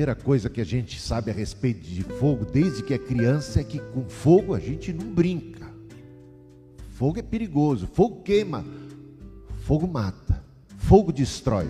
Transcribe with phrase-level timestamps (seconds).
[0.00, 3.64] primeira coisa que a gente sabe a respeito de fogo, desde que é criança, é
[3.64, 5.66] que com fogo a gente não brinca.
[6.94, 8.64] Fogo é perigoso, fogo queima,
[9.60, 10.42] fogo mata,
[10.78, 11.66] fogo destrói.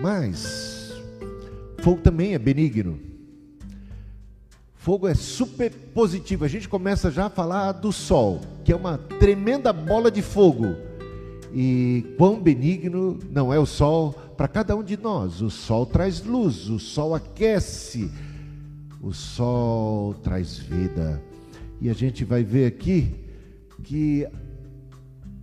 [0.00, 1.00] Mas
[1.78, 2.98] fogo também é benigno.
[4.74, 6.44] Fogo é super positivo.
[6.44, 10.74] A gente começa já a falar do sol, que é uma tremenda bola de fogo.
[11.54, 15.40] E quão benigno não é o sol para cada um de nós.
[15.40, 18.10] O sol traz luz, o sol aquece,
[19.00, 21.22] o sol traz vida.
[21.80, 23.14] E a gente vai ver aqui
[23.82, 24.26] que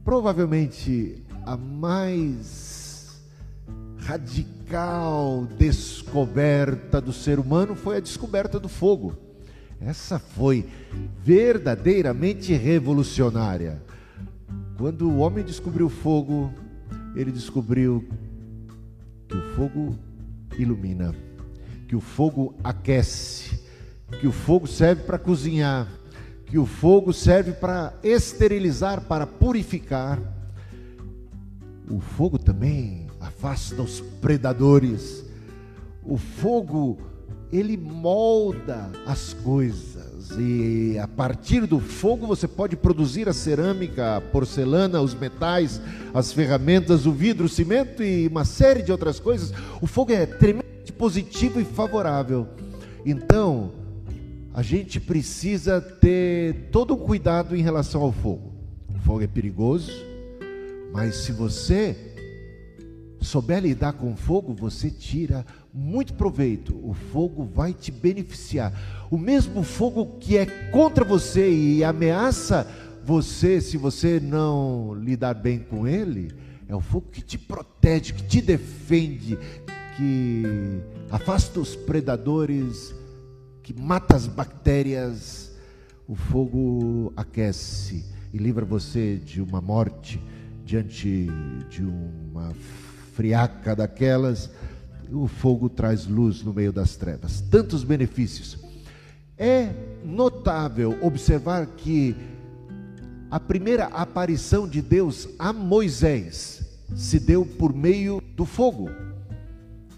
[0.03, 3.21] provavelmente a mais
[3.97, 9.16] radical descoberta do ser humano foi a descoberta do fogo.
[9.81, 10.66] Essa foi
[11.23, 13.81] verdadeiramente revolucionária.
[14.77, 16.53] Quando o homem descobriu o fogo,
[17.16, 18.08] ele descobriu
[19.30, 19.95] que o fogo
[20.58, 21.16] ilumina,
[21.88, 23.59] que o fogo aquece,
[24.19, 25.88] que o fogo serve para cozinhar,
[26.47, 30.19] que o fogo serve para esterilizar, para purificar.
[31.88, 35.23] O fogo também afasta os predadores.
[36.03, 36.97] O fogo,
[37.52, 39.98] ele molda as coisas.
[40.38, 45.81] E a partir do fogo você pode produzir a cerâmica, a porcelana, os metais,
[46.13, 49.53] as ferramentas, o vidro, o cimento e uma série de outras coisas.
[49.81, 52.47] O fogo é tremendamente positivo e favorável.
[53.05, 53.72] Então,
[54.53, 58.53] a gente precisa ter todo um cuidado em relação ao fogo.
[58.94, 59.91] O fogo é perigoso,
[60.91, 61.95] mas se você
[63.22, 65.45] souber lidar com o fogo, você tira
[65.80, 66.75] muito proveito.
[66.83, 68.73] O fogo vai te beneficiar.
[69.09, 72.67] O mesmo fogo que é contra você e ameaça
[73.03, 76.31] você, se você não lidar bem com ele,
[76.67, 79.38] é o fogo que te protege, que te defende,
[79.95, 80.44] que
[81.09, 82.94] afasta os predadores
[83.63, 85.51] que mata as bactérias,
[86.07, 88.03] o fogo aquece
[88.34, 90.19] e livra você de uma morte
[90.66, 91.28] diante
[91.69, 92.51] de uma
[93.13, 94.50] friaca daquelas.
[95.12, 97.42] O fogo traz luz no meio das trevas.
[97.42, 98.58] Tantos benefícios.
[99.38, 99.72] É
[100.03, 102.16] notável observar que
[103.31, 108.90] a primeira aparição de Deus a Moisés se deu por meio do fogo.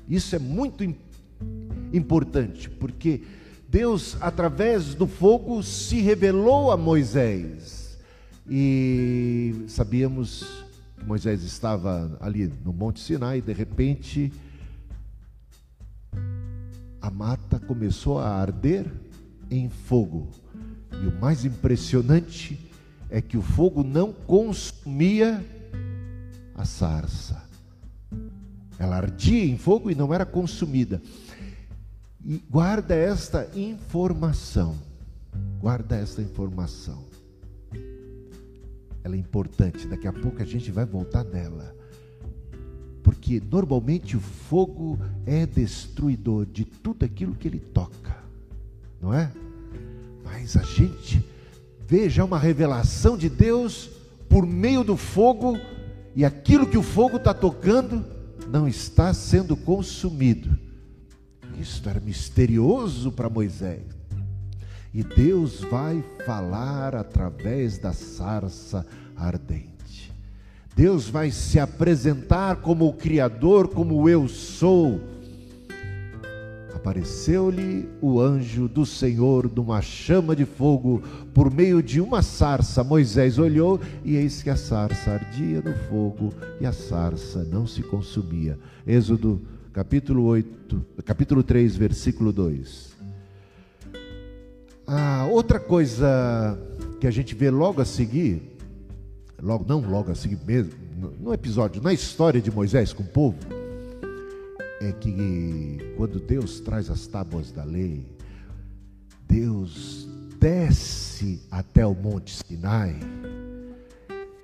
[0.08, 0.84] Isso é muito
[1.94, 3.24] importante, porque
[3.70, 7.98] Deus, através do fogo, se revelou a Moisés.
[8.50, 10.66] E sabíamos
[11.00, 14.32] que Moisés estava ali no Monte Sinai e de repente
[17.02, 18.86] a mata começou a arder
[19.50, 20.30] em fogo.
[20.92, 22.70] E o mais impressionante
[23.10, 25.44] é que o fogo não consumia
[26.56, 27.44] a sarça.
[28.78, 31.02] Ela ardia em fogo e não era consumida.
[32.24, 34.78] E guarda esta informação.
[35.60, 37.04] Guarda esta informação.
[39.04, 41.76] Ela é importante, daqui a pouco a gente vai voltar nela.
[43.22, 48.18] Porque normalmente o fogo é destruidor de tudo aquilo que ele toca,
[49.00, 49.32] não é?
[50.26, 51.24] Mas a gente
[51.88, 53.92] veja uma revelação de Deus
[54.28, 55.56] por meio do fogo,
[56.16, 58.04] e aquilo que o fogo está tocando
[58.50, 60.58] não está sendo consumido
[61.62, 63.84] isto era misterioso para Moisés.
[64.94, 69.71] E Deus vai falar através da sarça ardente.
[70.76, 75.02] Deus vai se apresentar como o Criador, como eu sou.
[76.74, 82.84] Apareceu-lhe o anjo do Senhor numa chama de fogo por meio de uma sarça.
[82.84, 87.84] Moisés olhou e eis que a sarça ardia no fogo e a sarça não se
[87.84, 88.58] consumia.
[88.88, 92.92] Êxodo capítulo 8, capítulo 3, versículo 2.
[94.88, 96.58] A outra coisa
[97.00, 98.51] que a gente vê logo a seguir,
[99.42, 100.74] logo não logo a seguir mesmo,
[101.20, 103.38] no episódio, na história de Moisés com o povo,
[104.80, 108.06] é que quando Deus traz as tábuas da lei,
[109.28, 110.08] Deus
[110.40, 112.96] desce até o monte Sinai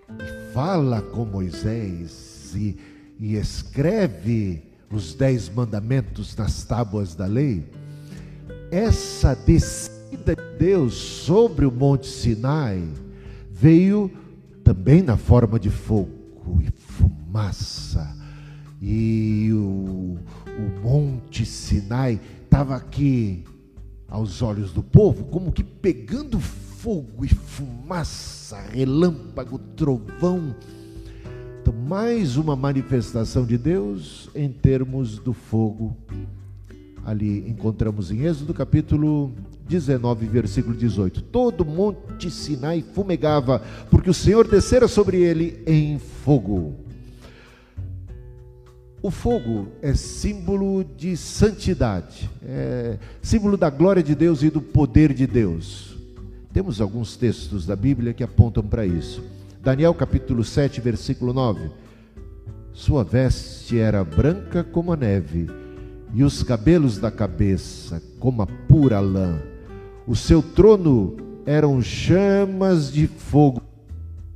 [0.10, 2.78] e fala com Moisés e,
[3.20, 7.66] e escreve os dez mandamentos nas tábuas da lei,
[8.72, 12.88] essa descida de Deus sobre o Monte Sinai
[13.52, 14.12] veio
[14.68, 18.14] também na forma de fogo e fumaça.
[18.82, 23.46] E o, o Monte Sinai estava aqui
[24.10, 30.54] aos olhos do povo, como que pegando fogo e fumaça, relâmpago, trovão
[31.62, 35.98] então, mais uma manifestação de Deus em termos do fogo
[37.08, 39.32] Ali encontramos em Êxodo capítulo
[39.66, 46.76] 19, versículo 18: Todo monte Sinai fumegava, porque o Senhor descera sobre ele em fogo.
[49.02, 55.14] O fogo é símbolo de santidade, é símbolo da glória de Deus e do poder
[55.14, 55.96] de Deus.
[56.52, 59.24] Temos alguns textos da Bíblia que apontam para isso.
[59.64, 61.70] Daniel capítulo 7, versículo 9.
[62.74, 65.48] Sua veste era branca como a neve,
[66.14, 69.40] e os cabelos da cabeça como a pura lã.
[70.06, 73.62] O seu trono eram chamas de fogo,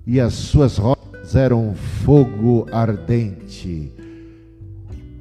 [0.05, 3.91] e as suas rodas eram fogo ardente.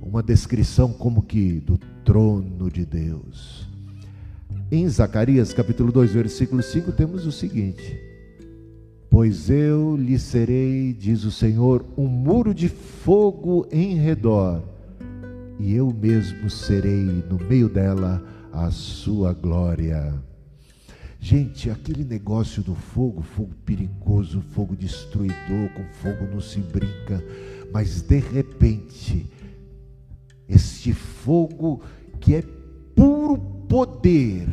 [0.02, 3.68] Uma descrição como que do trono de Deus.
[4.72, 8.00] Em Zacarias capítulo 2, versículo 5, temos o seguinte:
[9.08, 14.62] Pois eu lhe serei, diz o Senhor, um muro de fogo em redor,
[15.60, 18.22] e eu mesmo serei no meio dela
[18.52, 20.14] a sua glória.
[21.18, 27.22] Gente, aquele negócio do fogo, fogo perigoso, fogo destruidor, com fogo não se brinca,
[27.72, 29.30] mas de repente,
[30.48, 31.82] este fogo
[32.18, 32.42] que é
[32.94, 33.36] puro
[33.68, 34.48] poder,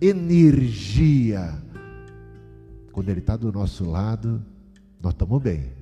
[0.00, 1.60] energia,
[2.92, 4.42] quando ele está do nosso lado,
[5.02, 5.72] nós estamos bem.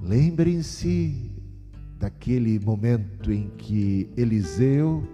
[0.00, 1.41] Lembrem-se
[2.02, 5.08] daquele momento em que Eliseu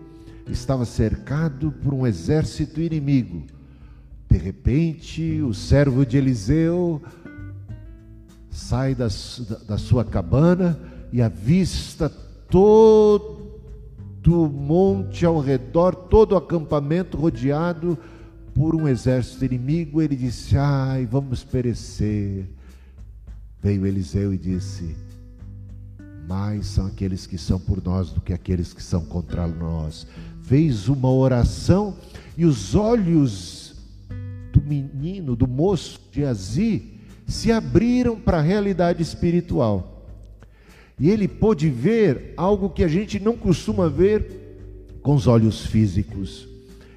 [0.51, 3.47] estava cercado por um exército inimigo
[4.31, 7.01] de repente, o servo de Eliseu
[8.51, 9.09] sai da,
[9.67, 10.79] da sua cabana
[11.11, 12.11] e avista
[12.51, 13.39] todo
[14.27, 17.97] o monte ao redor, todo o acampamento rodeado
[18.55, 20.03] por um exército inimigo.
[20.03, 22.47] Ele disse: Ai, vamos perecer.
[23.63, 24.95] Veio Eliseu e disse:
[26.29, 30.07] Mais são aqueles que são por nós do que aqueles que são contra nós.
[30.43, 31.97] Fez uma oração
[32.37, 33.75] e os olhos
[34.53, 36.83] do menino, do moço de Azi,
[37.27, 40.07] se abriram para a realidade espiritual.
[41.01, 46.47] E ele pôde ver algo que a gente não costuma ver com os olhos físicos.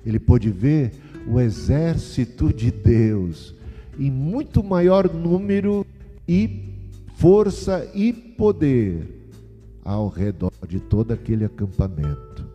[0.06, 0.92] Ele pôde ver
[1.26, 3.56] o exército de Deus
[3.98, 5.86] em muito maior número
[6.28, 6.76] e
[7.16, 9.21] força e poder
[9.84, 12.46] ao redor de todo aquele acampamento.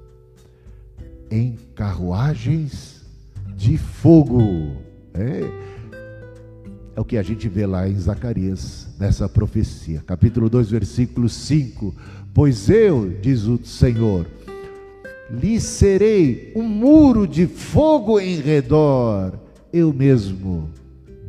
[1.31, 3.05] Em carruagens
[3.57, 4.77] de fogo.
[5.15, 5.41] É,
[6.95, 11.95] é o que a gente vê lá em Zacarias, nessa profecia, capítulo 2, versículo 5.
[12.33, 14.27] Pois eu, diz o Senhor,
[15.31, 19.39] lhe serei um muro de fogo em redor,
[19.73, 20.71] eu mesmo,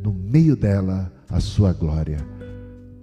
[0.02, 2.37] no meio dela, a sua glória.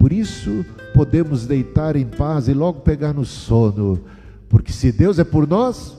[0.06, 0.64] Por isso
[0.94, 4.04] podemos deitar em paz e logo pegar no sono,
[4.48, 5.96] porque se Deus é por nós,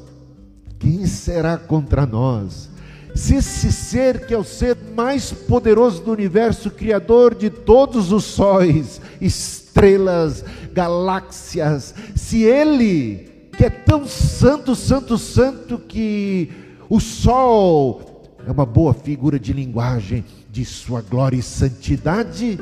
[0.79, 2.69] quem será contra nós?
[3.13, 8.23] se esse ser que é o ser mais poderoso do universo, criador de todos os
[8.23, 16.49] sóis, estrelas, galáxias, se ele, que é tão santo, santo, santo, que
[16.89, 22.57] o sol é uma boa figura de linguagem de sua glória e santidade,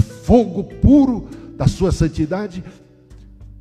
[0.00, 2.64] fogo puro da sua santidade,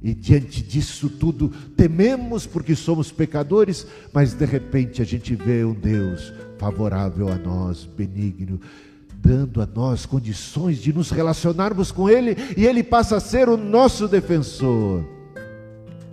[0.01, 5.73] e diante disso tudo, tememos porque somos pecadores, mas de repente a gente vê um
[5.73, 8.59] Deus favorável a nós, benigno,
[9.13, 13.55] dando a nós condições de nos relacionarmos com Ele e Ele passa a ser o
[13.55, 15.03] nosso defensor.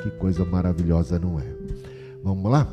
[0.02, 1.47] Que coisa maravilhosa, não é?
[2.23, 2.69] Vamos lá?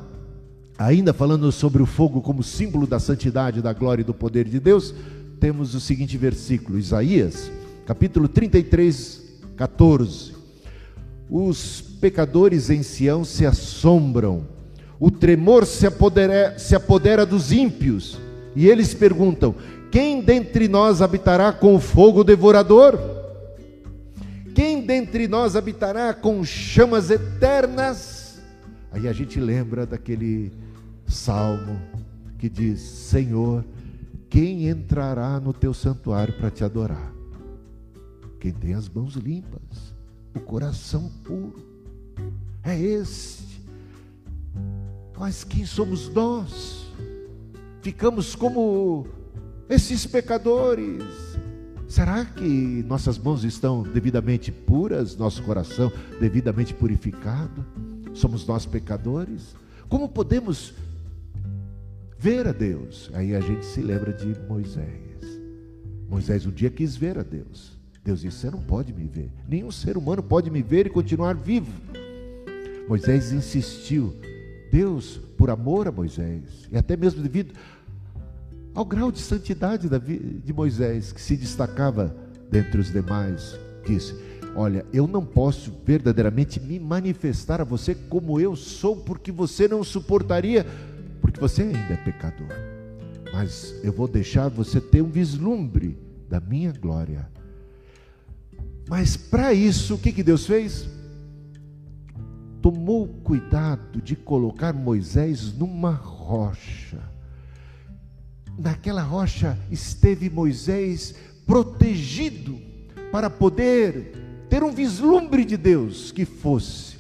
[0.78, 4.60] Ainda falando sobre o fogo como símbolo da santidade, da glória e do poder de
[4.60, 4.94] Deus,
[5.40, 7.52] temos o seguinte versículo, Isaías,
[7.86, 9.22] capítulo 33,
[9.56, 10.34] 14.
[11.30, 14.48] Os pecadores em Sião se assombram,
[15.00, 18.20] o tremor se apodera, se apodera dos ímpios,
[18.56, 19.56] e eles perguntam:
[19.92, 23.00] quem dentre nós habitará com o fogo devorador?
[24.54, 28.40] Quem dentre nós habitará com chamas eternas?
[28.92, 30.52] Aí a gente lembra daquele
[31.08, 31.80] salmo
[32.38, 33.66] que diz: Senhor,
[34.36, 37.10] quem entrará no teu santuário para te adorar?
[38.38, 39.96] Quem tem as mãos limpas
[40.36, 41.56] o coração puro.
[42.62, 43.64] É este.
[45.18, 46.86] Mas quem somos nós?
[47.82, 49.08] Ficamos como
[49.70, 51.02] esses pecadores.
[51.88, 55.90] Será que nossas mãos estão devidamente puras, nosso coração
[56.20, 57.66] devidamente purificado?
[58.14, 59.56] Somos nós pecadores?
[59.88, 60.74] Como podemos
[62.26, 63.12] ver a Deus?
[63.14, 64.90] Aí a gente se lembra de Moisés.
[66.10, 67.78] Moisés um dia quis ver a Deus.
[68.04, 69.30] Deus disse: Você não pode me ver.
[69.48, 71.72] Nenhum ser humano pode me ver e continuar vivo.
[72.90, 74.16] Moisés insistiu.
[74.72, 77.54] Deus, por amor a Moisés, e até mesmo devido
[78.74, 82.14] ao grau de santidade de Moisés, que se destacava
[82.50, 83.56] dentre os demais,
[83.86, 84.16] disse:
[84.56, 89.84] Olha, eu não posso verdadeiramente me manifestar a você como eu sou, porque você não
[89.84, 90.66] suportaria,
[91.26, 92.48] porque você ainda é pecador.
[93.34, 95.98] Mas eu vou deixar você ter um vislumbre
[96.30, 97.28] da minha glória.
[98.88, 100.88] Mas para isso, o que, que Deus fez?
[102.62, 107.02] Tomou cuidado de colocar Moisés numa rocha.
[108.56, 111.16] Naquela rocha esteve Moisés
[111.48, 112.56] protegido
[113.12, 116.98] para poder ter um vislumbre de Deus que fosse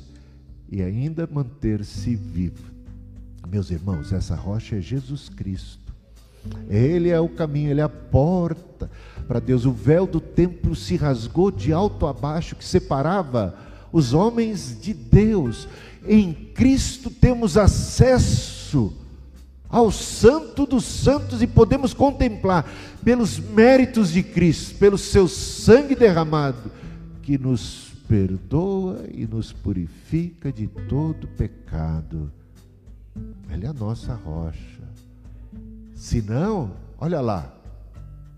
[0.67, 2.74] e ainda manter-se vivo.
[3.47, 5.93] Meus irmãos, essa rocha é Jesus Cristo.
[6.69, 8.89] Ele é o caminho, ele é a porta
[9.27, 9.65] para Deus.
[9.65, 13.55] O véu do templo se rasgou de alto a baixo, que separava
[13.91, 15.67] os homens de Deus.
[16.07, 18.93] Em Cristo temos acesso
[19.69, 22.69] ao Santo dos Santos e podemos contemplar,
[23.03, 26.71] pelos méritos de Cristo, pelo seu sangue derramado,
[27.21, 32.31] que nos perdoa e nos purifica de todo pecado.
[33.49, 34.83] Ele é a nossa rocha.
[35.93, 37.53] Se não, olha lá,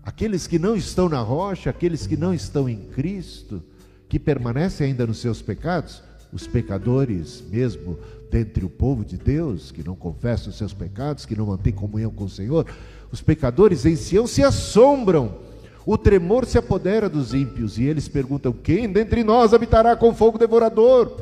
[0.02, 3.62] aqueles que não estão na rocha, aqueles que não estão em Cristo,
[4.08, 7.98] que permanecem ainda nos seus pecados, os pecadores mesmo
[8.30, 12.10] dentre o povo de Deus, que não confessam os seus pecados, que não mantém comunhão
[12.10, 12.66] com o Senhor,
[13.10, 15.38] os pecadores em Sião se assombram,
[15.84, 20.38] o tremor se apodera dos ímpios, e eles perguntam: quem dentre nós habitará com fogo
[20.38, 21.16] devorador?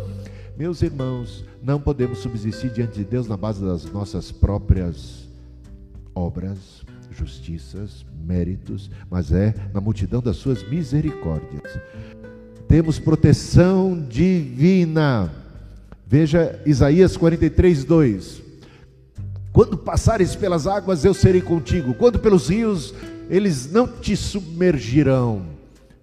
[0.58, 5.28] Meus irmãos, não podemos subsistir diante de Deus na base das nossas próprias
[6.14, 11.78] obras, justiças, méritos, mas é na multidão das suas misericórdias.
[12.68, 15.30] Temos proteção divina
[16.08, 18.42] Veja Isaías 43, 2.
[19.52, 21.94] Quando passares pelas águas, eu serei contigo.
[21.94, 22.94] Quando pelos rios,
[23.28, 25.46] eles não te submergirão.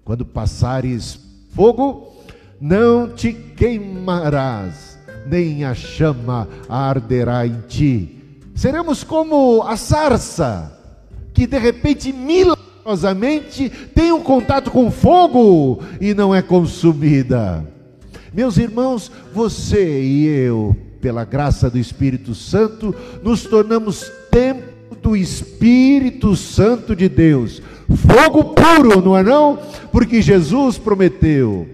[0.03, 1.17] Quando passares
[1.55, 2.11] fogo,
[2.59, 4.92] não te queimarás,
[5.25, 8.19] nem a chama arderá em ti.
[8.55, 10.79] Seremos como a sarça,
[11.33, 17.65] que de repente, milagrosamente, tem um contato com fogo e não é consumida.
[18.33, 26.35] Meus irmãos, você e eu, pela graça do Espírito Santo, nos tornamos templo do Espírito
[26.35, 27.61] Santo de Deus.
[28.07, 29.59] Fogo puro, não é não?
[29.91, 31.67] Porque Jesus prometeu.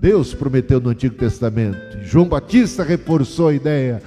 [0.00, 1.98] Deus prometeu no Antigo Testamento.
[2.02, 4.02] João Batista reforçou a ideia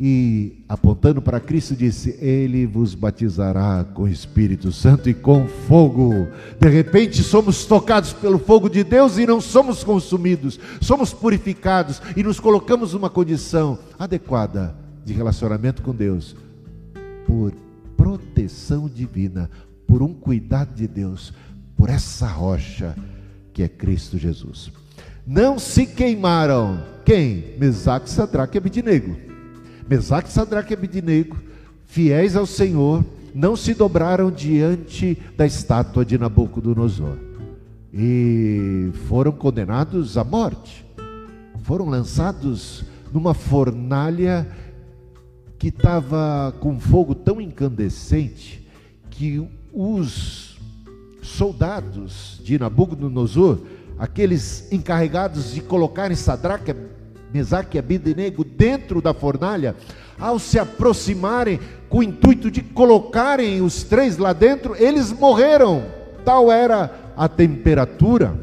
[0.00, 6.28] e apontando para Cristo disse: Ele vos batizará com o Espírito Santo e com fogo.
[6.58, 12.22] De repente somos tocados pelo fogo de Deus e não somos consumidos, somos purificados e
[12.22, 14.74] nos colocamos numa condição adequada
[15.04, 16.34] de relacionamento com Deus
[17.26, 17.52] por
[17.98, 19.50] proteção divina,
[19.86, 21.34] por um cuidado de Deus,
[21.76, 22.96] por essa rocha
[23.52, 24.70] que é Cristo Jesus.
[25.26, 26.82] Não se queimaram.
[27.04, 27.54] Quem?
[27.58, 29.26] Mesaque, Sadraque e Abidinego
[29.88, 31.36] Mesaque, Sadraque e Abidinego,
[31.84, 37.16] fiéis ao Senhor, não se dobraram diante da estátua de Nabucodonosor
[37.92, 40.84] e foram condenados à morte.
[41.62, 44.46] Foram lançados numa fornalha
[45.58, 48.66] que estava com fogo tão incandescente
[49.08, 50.58] que os
[51.22, 53.60] soldados de Nabucodonosor,
[53.98, 56.74] aqueles encarregados de colocarem Sadraque,
[57.32, 59.74] Mesaque e Abidenego dentro da fornalha,
[60.18, 65.84] ao se aproximarem com o intuito de colocarem os três lá dentro, eles morreram.
[66.24, 68.34] Tal era a temperatura.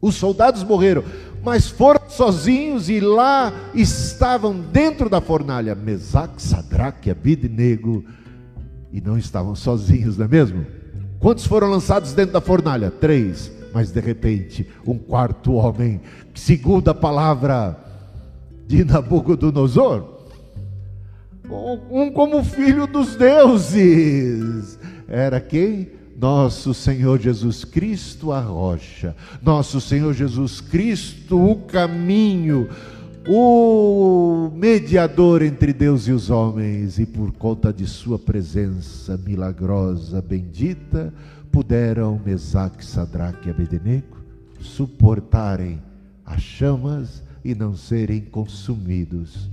[0.00, 1.04] Os soldados morreram,
[1.42, 8.04] mas foram sozinhos e lá estavam dentro da fornalha Mesaque, Sadraque e Abidenego
[8.92, 10.64] e não estavam sozinhos, não é mesmo?
[11.18, 12.90] Quantos foram lançados dentro da fornalha?
[12.90, 13.50] Três.
[13.74, 16.00] Mas de repente, um quarto homem,
[16.32, 17.76] segundo a palavra
[18.68, 20.14] de Nabucodonosor,
[21.90, 24.78] um como filho dos deuses,
[25.08, 25.90] era quem?
[26.16, 32.68] Nosso Senhor Jesus Cristo, a rocha, nosso Senhor Jesus Cristo, o caminho,
[33.26, 41.12] o mediador entre Deus e os homens, e por conta de Sua presença milagrosa, bendita,
[41.54, 44.16] puderam Mesaque, Sadraque e Abednego
[44.58, 45.80] suportarem
[46.26, 49.48] as chamas e não serem consumidos.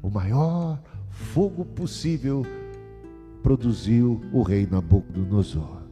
[0.00, 0.80] O maior
[1.10, 2.46] fogo possível
[3.42, 5.82] produziu o rei Nabucodonosor.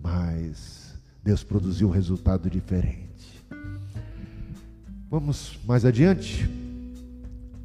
[0.00, 0.94] Mas
[1.24, 3.44] Deus produziu um resultado diferente.
[5.10, 6.48] Vamos mais adiante.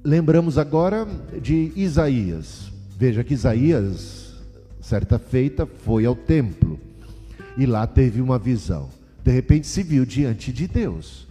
[0.04, 1.06] Lembramos agora
[1.40, 2.72] de Isaías.
[2.98, 4.29] Veja que Isaías,
[4.82, 6.80] certa feita, foi ao templo
[7.58, 8.90] e lá teve uma visão.
[9.24, 11.28] De repente se viu diante de Deus.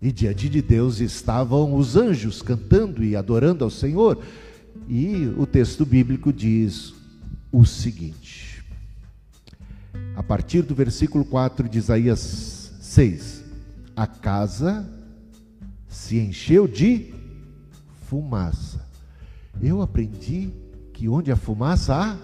[0.00, 4.20] E diante de Deus estavam os anjos cantando e adorando ao Senhor.
[4.88, 6.92] E o texto bíblico diz
[7.52, 8.64] o seguinte:
[10.16, 13.44] a partir do versículo 4 de Isaías 6:
[13.94, 14.84] A casa
[15.88, 17.14] se encheu de
[18.08, 18.84] fumaça.
[19.62, 20.50] Eu aprendi
[21.02, 22.16] que onde a fumaça há,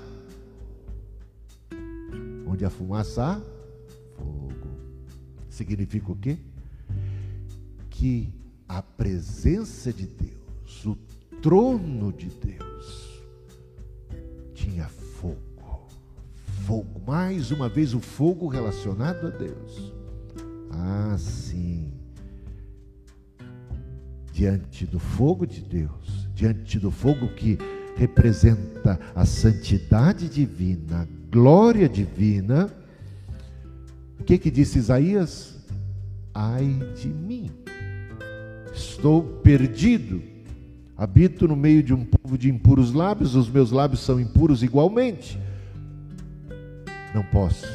[2.47, 3.41] onde a fumaça há,
[4.17, 4.69] fogo.
[5.51, 6.39] Significa o quê?
[7.91, 8.33] que
[8.69, 10.97] a presença de Deus, o
[11.43, 13.21] trono de Deus,
[14.55, 15.89] tinha fogo.
[16.65, 19.93] Fogo, mais uma vez o fogo relacionado a Deus.
[20.71, 21.93] Ah, sim.
[24.33, 27.59] Diante do fogo de Deus, diante do fogo que
[27.99, 32.73] representa a santidade divina, a glória divina,
[34.19, 35.59] o que que disse Isaías?
[36.33, 37.51] Ai de mim
[38.79, 40.23] estou perdido.
[40.97, 45.39] Habito no meio de um povo de impuros lábios, os meus lábios são impuros igualmente.
[47.15, 47.67] Não posso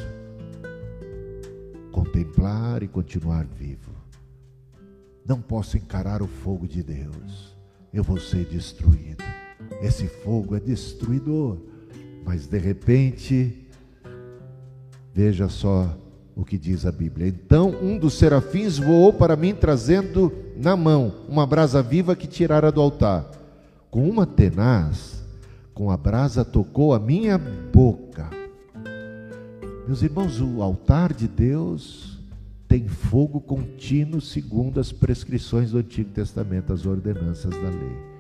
[1.92, 3.92] contemplar e continuar vivo.
[5.26, 7.56] Não posso encarar o fogo de Deus.
[7.94, 9.24] Eu vou ser destruído.
[9.82, 11.58] Esse fogo é destruidor.
[12.26, 13.68] Mas de repente,
[15.14, 15.98] veja só
[16.36, 17.28] o que diz a Bíblia.
[17.28, 22.72] Então um dos serafins voou para mim, trazendo na mão uma brasa viva que tirara
[22.72, 23.30] do altar.
[23.90, 25.24] Com uma tenaz,
[25.74, 28.30] com a brasa tocou a minha boca.
[29.86, 32.20] Meus irmãos, o altar de Deus
[32.68, 38.13] tem fogo contínuo segundo as prescrições do Antigo Testamento, as ordenanças da lei.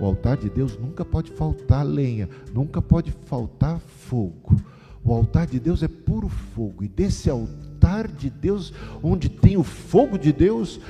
[0.00, 4.56] O altar de Deus nunca pode faltar lenha, nunca pode faltar fogo.
[5.04, 8.72] O altar de Deus é puro fogo, e desse altar de Deus,
[9.02, 10.80] onde tem o fogo de Deus,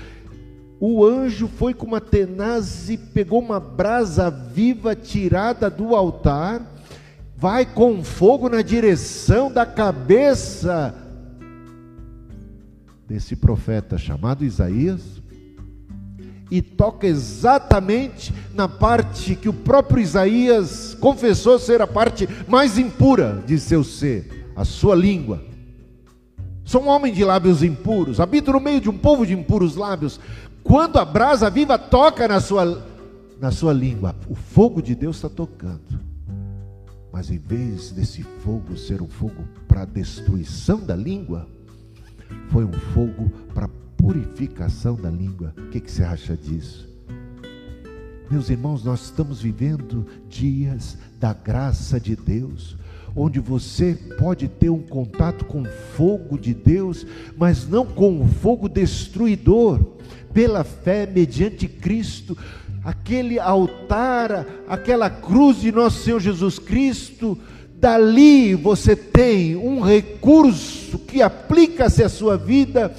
[0.80, 6.62] o anjo foi com uma tenaz e pegou uma brasa viva tirada do altar,
[7.36, 10.94] vai com fogo na direção da cabeça
[13.06, 15.17] desse profeta chamado Isaías,
[16.50, 23.42] e toca exatamente na parte que o próprio Isaías confessou ser a parte mais impura
[23.46, 25.42] de seu ser, a sua língua.
[26.64, 30.20] Sou um homem de lábios impuros, habito no meio de um povo de impuros lábios.
[30.62, 32.86] Quando a brasa viva toca na sua,
[33.40, 35.98] na sua língua, o fogo de Deus está tocando.
[37.12, 41.48] Mas em vez desse fogo ser um fogo para destruição da língua,
[42.50, 45.52] foi um fogo para purificação da língua.
[45.58, 46.88] O que, que você acha disso?
[48.30, 52.76] Meus irmãos, nós estamos vivendo dias da graça de Deus,
[53.16, 57.06] onde você pode ter um contato com o fogo de Deus,
[57.36, 59.80] mas não com o fogo destruidor,
[60.32, 62.36] pela fé mediante Cristo,
[62.84, 67.36] aquele altar, aquela cruz de nosso Senhor Jesus Cristo,
[67.80, 72.94] dali você tem um recurso que aplica-se à sua vida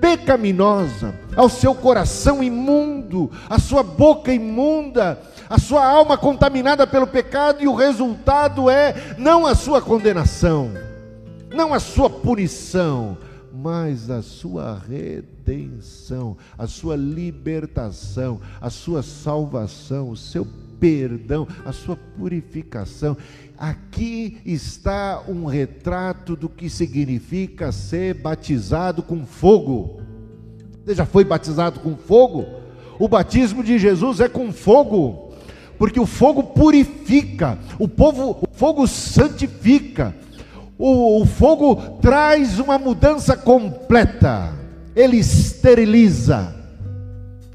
[0.00, 7.62] pecaminosa, ao seu coração imundo, à sua boca imunda, a sua alma contaminada pelo pecado,
[7.62, 10.70] e o resultado é não a sua condenação,
[11.54, 13.18] não a sua punição,
[13.52, 20.46] mas a sua redenção, a sua libertação, a sua salvação, o seu
[20.80, 23.16] perdão, a sua purificação.
[23.60, 30.00] Aqui está um retrato do que significa ser batizado com fogo.
[30.82, 32.46] Você já foi batizado com fogo?
[32.98, 35.34] O batismo de Jesus é com fogo,
[35.78, 40.16] porque o fogo purifica, o, povo, o fogo santifica,
[40.78, 44.54] o, o fogo traz uma mudança completa,
[44.96, 46.56] ele esteriliza,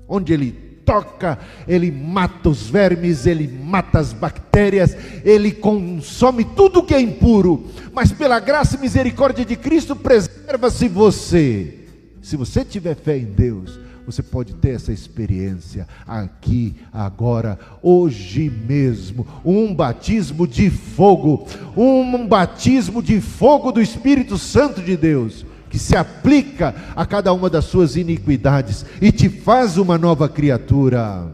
[0.07, 6.93] onde ele toca, ele mata os vermes, ele mata as bactérias, ele consome tudo que
[6.93, 11.79] é impuro, mas pela graça e misericórdia de Cristo, preserva-se você.
[12.21, 19.25] Se você tiver fé em Deus, você pode ter essa experiência aqui, agora, hoje mesmo.
[19.43, 25.93] Um batismo de fogo, um batismo de fogo do Espírito Santo de Deus que se
[25.93, 31.29] aplica a cada uma das suas iniquidades e te faz uma nova criatura.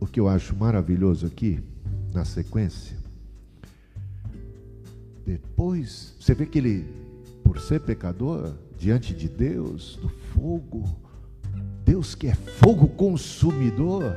[0.00, 1.60] O que eu acho maravilhoso aqui,
[2.12, 2.96] na sequência,
[5.24, 6.92] depois, você vê que ele,
[7.44, 10.84] por ser pecador, diante de Deus, do fogo,
[11.84, 14.16] Deus que é fogo consumidor,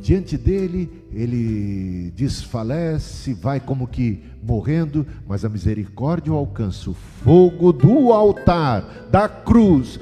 [0.00, 6.90] diante dele ele desfalece, vai como que morrendo, mas a misericórdia o alcança.
[6.90, 9.98] O fogo do altar, da cruz,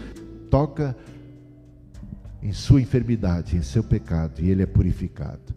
[0.50, 0.96] toca
[2.42, 5.54] em sua enfermidade, em seu pecado, e ele é purificado.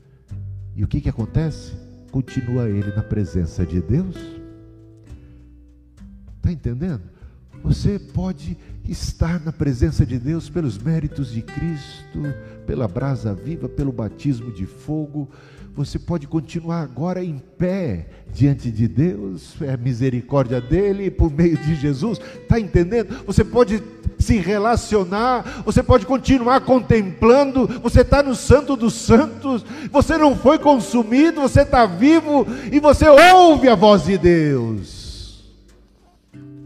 [0.76, 1.74] E o que, que acontece?
[2.12, 4.16] Continua ele na presença de Deus.
[6.38, 7.04] Está entendendo?
[7.64, 12.34] Você pode estar na presença de Deus pelos méritos de Cristo,
[12.66, 15.30] pela brasa viva, pelo batismo de fogo.
[15.76, 21.58] Você pode continuar agora em pé diante de Deus, é a misericórdia dele por meio
[21.58, 22.20] de Jesus.
[22.42, 23.24] Está entendendo?
[23.26, 23.82] Você pode
[24.18, 27.68] se relacionar, você pode continuar contemplando.
[27.82, 33.08] Você está no Santo dos Santos, você não foi consumido, você está vivo e você
[33.08, 34.99] ouve a voz de Deus.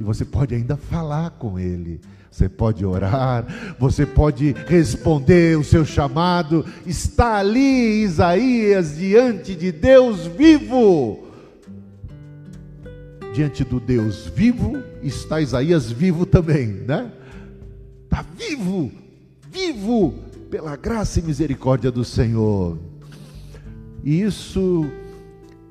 [0.04, 2.02] E você pode ainda falar com Ele.
[2.30, 3.48] Você pode orar,
[3.80, 6.66] você pode responder o seu chamado.
[6.86, 11.24] Está ali Isaías diante de Deus vivo.
[13.34, 17.10] Diante do Deus vivo está Isaías vivo também, né?
[18.04, 18.92] Está vivo,
[19.50, 20.16] vivo
[20.52, 22.78] pela graça e misericórdia do Senhor.
[24.04, 24.86] E isso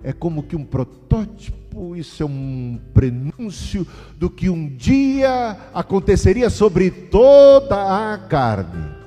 [0.02, 1.61] é como que um protótipo
[1.96, 3.86] isso é um prenúncio
[4.18, 9.02] do que um dia aconteceria sobre toda a carne.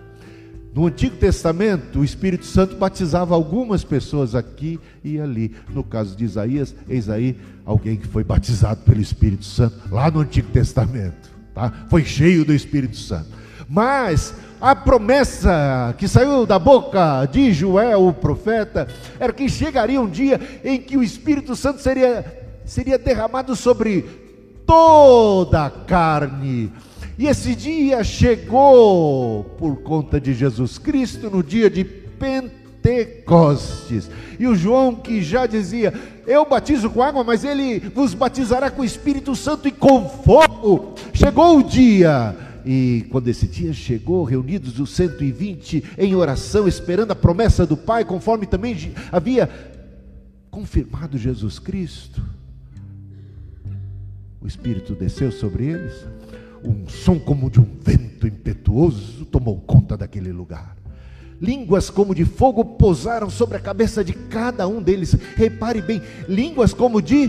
[0.74, 5.56] No Antigo Testamento, o Espírito Santo batizava algumas pessoas aqui e ali.
[5.70, 10.20] No caso de Isaías, eis aí alguém que foi batizado pelo Espírito Santo, lá no
[10.20, 11.32] Antigo Testamento.
[11.54, 11.72] Tá?
[11.90, 13.30] Foi cheio do Espírito Santo.
[13.70, 20.10] Mas a promessa que saiu da boca de Joel, o profeta, era que chegaria um
[20.10, 24.04] dia em que o Espírito Santo seria seria derramado sobre
[24.66, 26.72] toda a carne.
[27.18, 31.86] E esse dia chegou por conta de Jesus Cristo no dia de
[32.86, 34.10] Pentecostes.
[34.38, 35.94] E o João que já dizia:
[36.28, 40.96] Eu batizo com água, mas ele vos batizará com o Espírito Santo e com fogo.
[41.14, 42.36] Chegou o dia.
[42.66, 48.04] E quando esse dia chegou, reunidos os 120 em oração, esperando a promessa do Pai,
[48.04, 49.48] conforme também havia
[50.50, 52.24] confirmado Jesus Cristo,
[54.46, 56.06] o Espírito desceu sobre eles,
[56.64, 60.78] um som como de um vento impetuoso tomou conta daquele lugar.
[61.42, 65.16] Línguas como de fogo pousaram sobre a cabeça de cada um deles.
[65.36, 67.28] Repare bem, línguas como de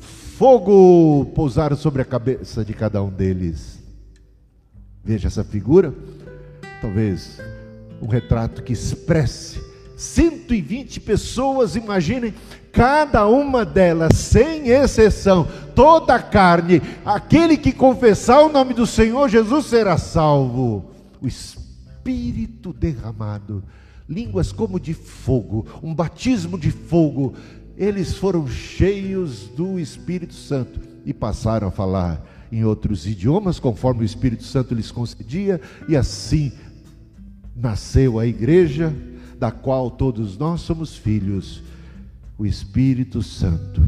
[0.00, 3.78] fogo pousaram sobre a cabeça de cada um deles.
[5.04, 5.94] Veja essa figura,
[6.80, 7.38] talvez
[8.00, 9.60] um retrato que expresse
[9.98, 12.32] 120 pessoas, imaginem,
[12.74, 19.28] cada uma delas, sem exceção, toda a carne, aquele que confessar o nome do Senhor
[19.28, 20.84] Jesus será salvo.
[21.22, 23.62] O Espírito derramado,
[24.08, 27.34] línguas como de fogo, um batismo de fogo,
[27.76, 34.04] eles foram cheios do Espírito Santo e passaram a falar em outros idiomas, conforme o
[34.04, 36.52] Espírito Santo lhes concedia, e assim
[37.54, 38.92] nasceu a igreja,
[39.38, 41.62] da qual todos nós somos filhos
[42.38, 43.82] o Espírito Santo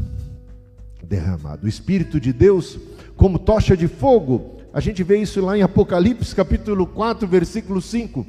[1.03, 1.65] derramado.
[1.65, 2.77] O Espírito de Deus,
[3.15, 8.25] como tocha de fogo, a gente vê isso lá em Apocalipse capítulo 4, versículo 5.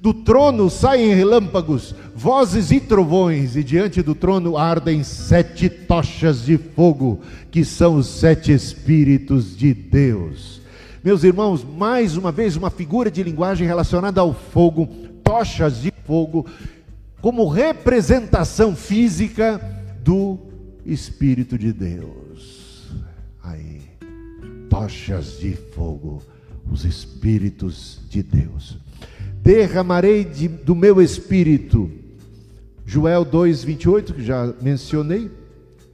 [0.00, 6.56] Do trono saem relâmpagos, vozes e trovões, e diante do trono ardem sete tochas de
[6.56, 10.60] fogo, que são os sete Espíritos de Deus.
[11.02, 14.86] Meus irmãos, mais uma vez, uma figura de linguagem relacionada ao fogo,
[15.24, 16.46] tochas de fogo,
[17.20, 19.60] como representação física
[20.02, 20.38] do
[20.84, 22.88] Espírito de Deus.
[23.42, 23.82] Aí,
[24.70, 26.22] tochas de fogo,
[26.70, 28.78] os Espíritos de Deus.
[29.42, 31.90] Derramarei de, do meu Espírito,
[32.86, 35.30] Joel 2, 28, que já mencionei,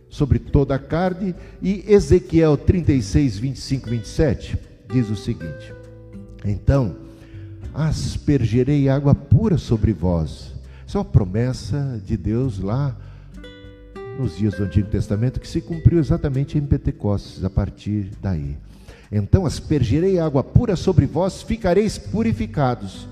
[0.08, 4.58] sobre toda a carne, e Ezequiel 36, 25, 27,
[4.92, 5.74] diz o seguinte:
[6.44, 6.96] Então
[7.74, 10.53] aspergerei água pura sobre vós
[10.86, 12.96] isso é uma promessa de Deus lá
[14.18, 18.56] nos dias do Antigo Testamento que se cumpriu exatamente em Pentecostes, a partir daí.
[19.10, 23.08] Então aspergirei água pura sobre vós, ficareis purificados.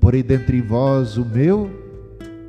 [0.00, 1.70] Porei dentre vós o meu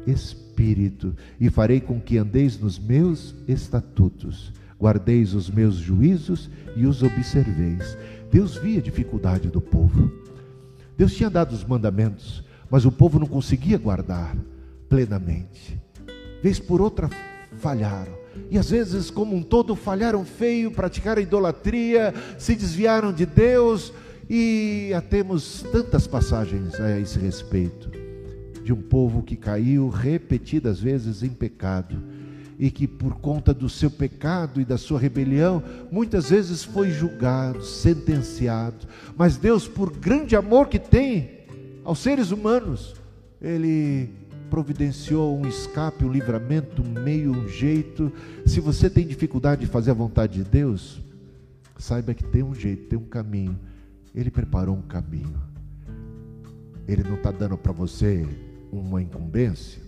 [0.06, 7.02] espírito, e farei com que andeis nos meus estatutos, guardeis os meus juízos e os
[7.02, 7.98] observeis.
[8.32, 10.12] Deus via a dificuldade do povo.
[10.98, 14.36] Deus tinha dado os mandamentos, mas o povo não conseguia guardar
[14.90, 15.80] plenamente.
[16.42, 17.10] Vez por outra
[17.58, 18.14] falharam.
[18.52, 23.94] e às vezes, como um todo, falharam feio, praticaram idolatria, se desviaram de Deus,
[24.30, 27.90] e já temos tantas passagens a esse respeito
[28.64, 31.96] de um povo que caiu repetidas vezes em pecado
[32.58, 37.64] e que por conta do seu pecado e da sua rebelião, muitas vezes foi julgado,
[37.64, 38.88] sentenciado.
[39.16, 41.42] Mas Deus, por grande amor que tem
[41.84, 42.96] aos seres humanos,
[43.42, 44.10] ele
[44.50, 48.12] providenciou um escape, um livramento, um meio, um jeito.
[48.46, 51.02] Se você tem dificuldade de fazer a vontade de Deus,
[51.78, 53.60] saiba que tem um jeito, tem um caminho.
[54.14, 55.42] Ele preparou um caminho.
[56.88, 58.26] Ele não está dando para você
[58.72, 59.82] uma incumbência.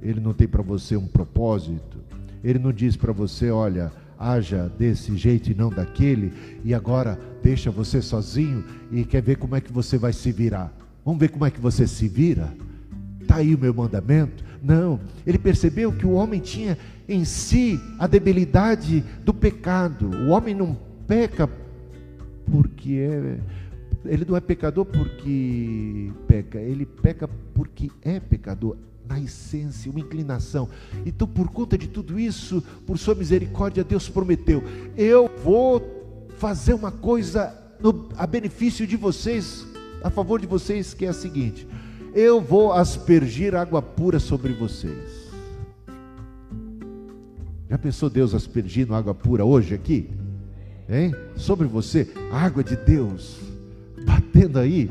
[0.00, 1.98] Ele não tem para você um propósito.
[2.42, 7.70] Ele não diz para você, olha, haja desse jeito e não daquele, e agora deixa
[7.70, 10.70] você sozinho e quer ver como é que você vai se virar.
[11.02, 12.52] Vamos ver como é que você se vira?
[13.30, 14.42] Está aí o meu mandamento?
[14.60, 16.76] Não, ele percebeu que o homem tinha
[17.08, 20.10] em si a debilidade do pecado.
[20.26, 21.48] O homem não peca
[22.50, 23.38] porque é.
[24.04, 28.76] Ele não é pecador porque peca, ele peca porque é pecador,
[29.08, 30.68] na essência, uma inclinação.
[31.06, 34.64] Então, por conta de tudo isso, por sua misericórdia, Deus prometeu:
[34.96, 39.64] eu vou fazer uma coisa no, a benefício de vocês,
[40.02, 41.68] a favor de vocês, que é a seguinte:
[42.14, 45.30] eu vou aspergir água pura sobre vocês.
[47.68, 50.10] Já pensou Deus aspergindo água pura hoje aqui?
[50.88, 51.14] hein?
[51.36, 53.38] Sobre você, a água de Deus
[54.04, 54.90] batendo aí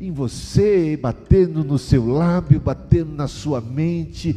[0.00, 4.36] em você, batendo no seu lábio, batendo na sua mente,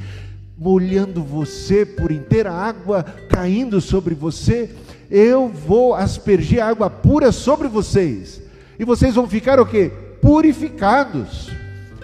[0.57, 4.69] molhando você por inteira, água caindo sobre você.
[5.09, 8.41] Eu vou aspergir água pura sobre vocês.
[8.77, 9.91] E vocês vão ficar o quê?
[10.21, 11.49] Purificados.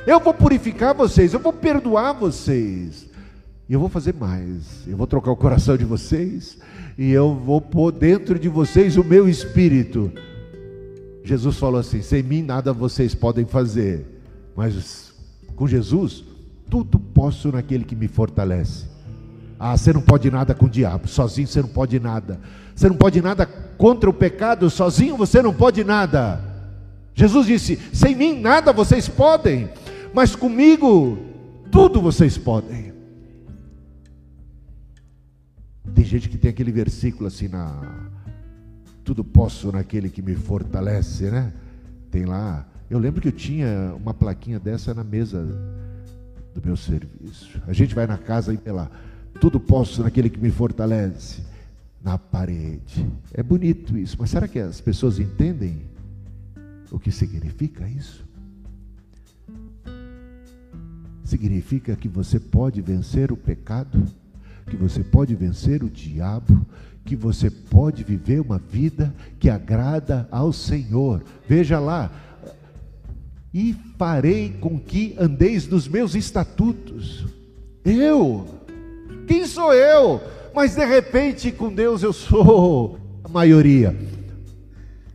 [0.05, 3.07] Eu vou purificar vocês, eu vou perdoar vocês.
[3.67, 4.87] E eu vou fazer mais.
[4.87, 6.57] Eu vou trocar o coração de vocês
[6.97, 10.11] e eu vou pôr dentro de vocês o meu espírito.
[11.23, 14.05] Jesus falou assim: sem mim nada vocês podem fazer,
[14.55, 15.13] mas
[15.55, 16.23] com Jesus
[16.69, 18.85] tudo posso naquele que me fortalece.
[19.59, 22.39] Ah, você não pode nada com o diabo, sozinho você não pode nada.
[22.75, 26.39] Você não pode nada contra o pecado, sozinho você não pode nada.
[27.15, 29.69] Jesus disse: sem mim nada vocês podem,
[30.15, 31.17] mas comigo
[31.69, 32.93] tudo vocês podem.
[35.93, 38.09] Tem gente que tem aquele versículo assim na
[39.03, 41.53] tudo posso naquele que me fortalece, né?
[42.09, 42.65] Tem lá.
[42.89, 45.43] Eu lembro que eu tinha uma plaquinha dessa na mesa
[46.53, 47.61] do meu serviço.
[47.67, 48.89] A gente vai na casa e vê lá,
[49.41, 51.43] tudo posso naquele que me fortalece
[52.01, 53.05] na parede.
[53.33, 55.81] É bonito isso, mas será que as pessoas entendem
[56.89, 58.24] o que significa isso?
[61.35, 64.01] Significa que você pode vencer o pecado?
[64.69, 66.65] que você pode vencer o diabo,
[67.03, 71.23] que você pode viver uma vida que agrada ao Senhor.
[71.47, 72.11] Veja lá,
[73.53, 77.25] e farei com que andeis nos meus estatutos.
[77.83, 78.47] Eu,
[79.27, 80.19] quem sou eu?
[80.53, 83.95] Mas de repente com Deus eu sou a maioria.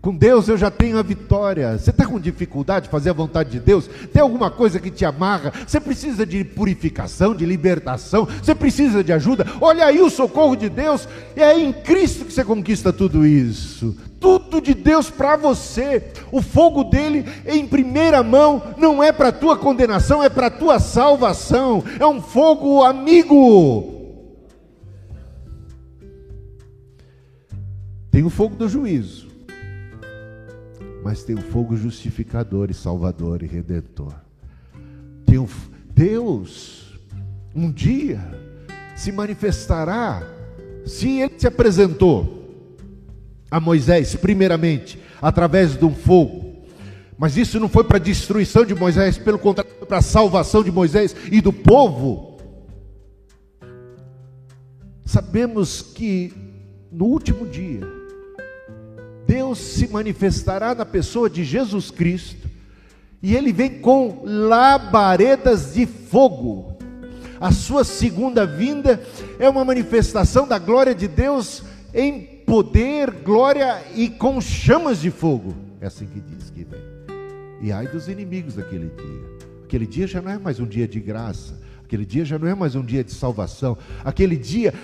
[0.01, 1.77] Com Deus eu já tenho a vitória.
[1.77, 3.87] Você está com dificuldade de fazer a vontade de Deus?
[4.11, 5.53] Tem alguma coisa que te amarra?
[5.67, 8.27] Você precisa de purificação, de libertação?
[8.43, 9.47] Você precisa de ajuda?
[9.61, 11.07] Olha aí o socorro de Deus.
[11.37, 13.95] É em Cristo que você conquista tudo isso.
[14.19, 16.11] Tudo de Deus para você.
[16.33, 21.85] O fogo dele em primeira mão não é para tua condenação, é para tua salvação.
[21.99, 24.01] É um fogo amigo.
[28.11, 29.30] Tem o fogo do juízo
[31.11, 34.15] mas tem o fogo justificador e salvador e redentor.
[35.27, 35.49] Tem um,
[35.93, 37.01] Deus,
[37.53, 38.21] um dia,
[38.95, 40.23] se manifestará,
[40.87, 42.65] se ele se apresentou
[43.51, 46.63] a Moisés, primeiramente, através de um fogo.
[47.19, 50.71] Mas isso não foi para destruição de Moisés, pelo contrário, foi para a salvação de
[50.71, 52.39] Moisés e do povo.
[55.05, 56.33] Sabemos que
[56.93, 58.00] no último dia,
[59.31, 62.51] Deus se manifestará na pessoa de Jesus Cristo,
[63.23, 66.77] e ele vem com labaredas de fogo.
[67.41, 69.01] A sua segunda vinda
[69.39, 71.63] é uma manifestação da glória de Deus
[71.95, 75.55] em poder, glória e com chamas de fogo.
[75.81, 76.81] É assim que diz que vem.
[77.63, 79.49] E ai dos inimigos daquele dia.
[79.63, 81.57] Aquele dia já não é mais um dia de graça.
[81.85, 83.79] Aquele dia já não é mais um dia de salvação.
[84.05, 84.75] Aquele dia,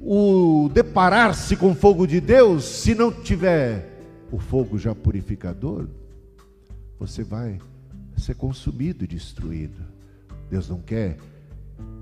[0.00, 3.89] o deparar-se com o fogo de Deus, se não tiver
[4.30, 5.86] o fogo já purificador,
[6.98, 7.58] você vai
[8.16, 9.82] ser consumido e destruído.
[10.50, 11.16] Deus não quer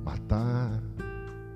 [0.04, 0.82] matar,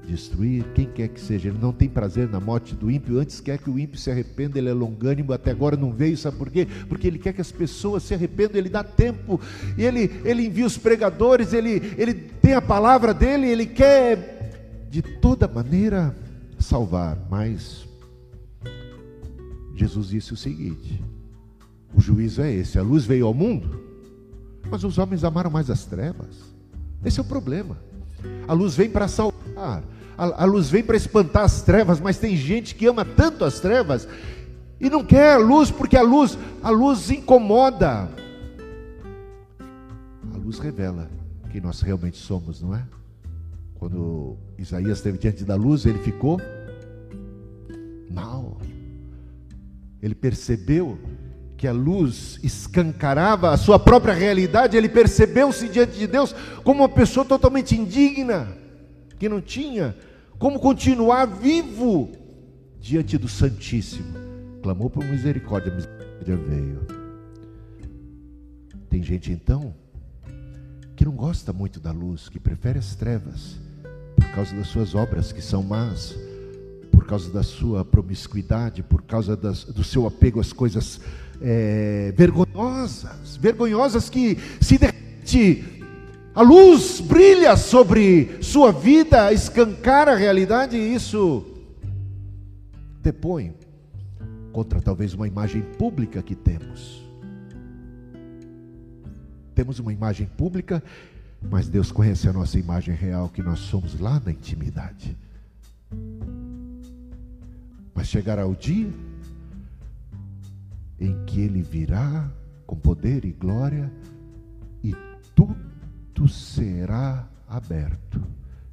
[0.07, 1.49] destruir quem quer que seja.
[1.49, 4.59] Ele não tem prazer na morte do ímpio, antes quer que o ímpio se arrependa,
[4.59, 6.67] ele é longânimo, até agora não veio, sabe por quê?
[6.89, 9.41] Porque ele quer que as pessoas se arrependam, ele dá tempo,
[9.77, 15.49] ele, ele envia os pregadores, ele, ele tem a palavra dele, ele quer de toda
[15.49, 16.15] maneira
[16.59, 17.87] salvar, mas
[19.75, 21.03] Jesus disse o seguinte:
[21.95, 23.81] o juízo é esse, a luz veio ao mundo,
[24.71, 26.53] mas os homens amaram mais as trevas.
[27.05, 27.77] Esse é o problema.
[28.47, 29.83] A luz vem para salvar,
[30.17, 33.61] a, a luz vem para espantar as trevas, mas tem gente que ama tanto as
[33.61, 34.09] trevas
[34.81, 38.09] e não quer a luz porque a luz, a luz incomoda.
[40.33, 41.11] A luz revela
[41.51, 42.83] quem nós realmente somos, não é?
[43.75, 46.41] Quando Isaías esteve diante da luz, ele ficou
[48.11, 48.59] mal.
[50.03, 50.99] Ele percebeu
[51.57, 56.35] que a luz escancarava a sua própria realidade, ele percebeu-se diante de Deus
[56.65, 58.49] como uma pessoa totalmente indigna,
[59.17, 59.97] que não tinha
[60.41, 62.11] como continuar vivo
[62.81, 64.13] diante do Santíssimo.
[64.61, 66.87] Clamou por misericórdia, a misericórdia veio.
[68.91, 69.73] Tem gente então
[70.97, 73.57] que não gosta muito da luz, que prefere as trevas,
[74.17, 76.17] por causa das suas obras que são más,
[77.13, 80.99] causa da sua promiscuidade, por causa das, do seu apego às coisas
[81.43, 85.85] é, vergonhosas, vergonhosas que se derrete,
[86.35, 91.45] a luz brilha sobre sua vida, escancara a realidade e isso
[93.03, 93.55] depõe
[94.51, 97.07] contra talvez uma imagem pública que temos.
[99.55, 100.83] Temos uma imagem pública,
[101.43, 105.15] mas Deus conhece a nossa imagem real, que nós somos lá na intimidade.
[108.03, 108.93] Mas chegará o dia
[110.99, 112.29] em que ele virá
[112.67, 113.93] com poder e glória
[114.83, 114.93] e
[115.37, 118.21] tudo será aberto.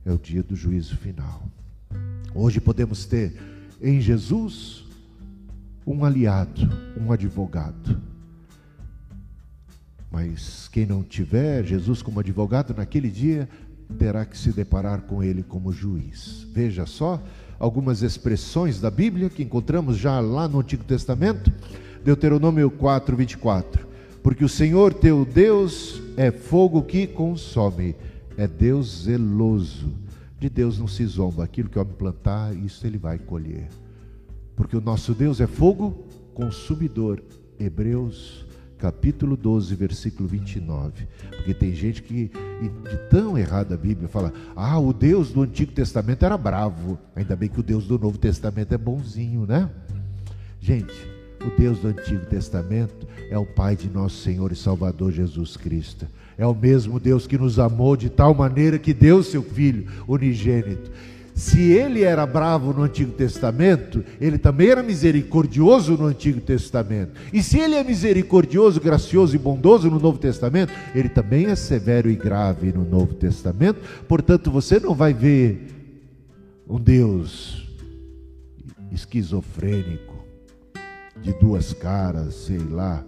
[0.03, 1.43] É o dia do juízo final.
[2.33, 3.39] Hoje podemos ter
[3.79, 4.83] em Jesus
[5.85, 6.61] um aliado,
[6.99, 8.01] um advogado.
[10.11, 13.47] Mas quem não tiver Jesus como advogado naquele dia
[13.99, 16.47] terá que se deparar com ele como juiz.
[16.51, 17.21] Veja só
[17.59, 21.51] algumas expressões da Bíblia que encontramos já lá no Antigo Testamento.
[22.03, 23.87] Deuteronômio 4, 24.
[24.23, 27.95] Porque o Senhor teu Deus é fogo que consome,
[28.37, 29.91] é Deus zeloso.
[30.39, 33.67] De Deus não se zomba, aquilo que o homem plantar, isso ele vai colher.
[34.55, 37.21] Porque o nosso Deus é fogo consumidor.
[37.59, 38.45] Hebreus
[38.77, 41.05] capítulo 12, versículo 29.
[41.29, 42.31] Porque tem gente que,
[42.67, 46.99] de tão errada a Bíblia, fala: ah, o Deus do Antigo Testamento era bravo.
[47.15, 49.69] Ainda bem que o Deus do Novo Testamento é bonzinho, né?
[50.59, 50.93] Gente,
[51.45, 56.05] o Deus do Antigo Testamento é o Pai de nosso Senhor e Salvador Jesus Cristo.
[56.37, 60.91] É o mesmo Deus que nos amou de tal maneira que deu seu Filho unigênito.
[61.39, 67.13] Se ele era bravo no Antigo Testamento, ele também era misericordioso no Antigo Testamento.
[67.31, 72.09] E se ele é misericordioso, gracioso e bondoso no Novo Testamento, ele também é severo
[72.09, 73.79] e grave no Novo Testamento.
[74.05, 75.65] Portanto, você não vai ver
[76.67, 77.65] um Deus
[78.91, 80.15] esquizofrênico,
[81.21, 83.01] de duas caras, sei lá,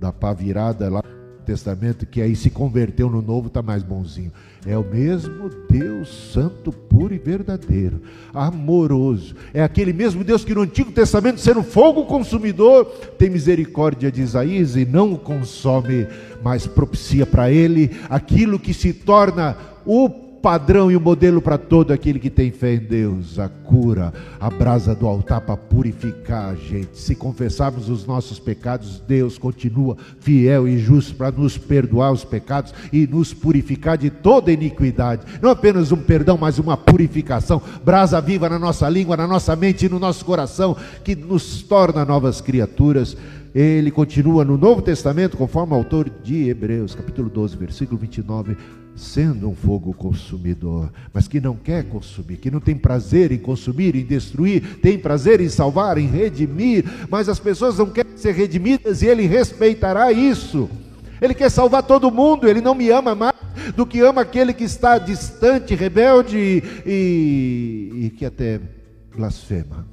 [0.00, 4.32] da pá virada lá no Testamento, que aí se converteu no Novo, está mais bonzinho.
[4.64, 8.00] É o mesmo Deus santo, puro e verdadeiro,
[8.32, 9.34] amoroso.
[9.52, 12.84] É aquele mesmo Deus que no Antigo Testamento, sendo fogo consumidor,
[13.18, 16.06] tem misericórdia de Isaías e não o consome,
[16.44, 20.08] mas propicia para ele aquilo que se torna o
[20.42, 24.50] padrão e o modelo para todo aquele que tem fé em Deus, a cura, a
[24.50, 26.98] brasa do altar para purificar a gente.
[26.98, 32.74] Se confessarmos os nossos pecados, Deus continua fiel e justo para nos perdoar os pecados
[32.92, 35.22] e nos purificar de toda iniquidade.
[35.40, 39.86] Não apenas um perdão, mas uma purificação, brasa viva na nossa língua, na nossa mente
[39.86, 43.16] e no nosso coração, que nos torna novas criaturas
[43.54, 48.56] ele continua no Novo Testamento, conforme o autor de Hebreus, capítulo 12, versículo 29
[48.94, 53.96] sendo um fogo consumidor, mas que não quer consumir, que não tem prazer em consumir,
[53.96, 59.00] em destruir, tem prazer em salvar, em redimir, mas as pessoas não querem ser redimidas
[59.02, 60.68] e ele respeitará isso.
[61.20, 63.34] Ele quer salvar todo mundo, ele não me ama mais
[63.76, 68.60] do que ama aquele que está distante, rebelde e, e, e que até
[69.16, 69.86] blasfema.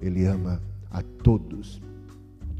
[0.00, 1.80] Ele ama a todos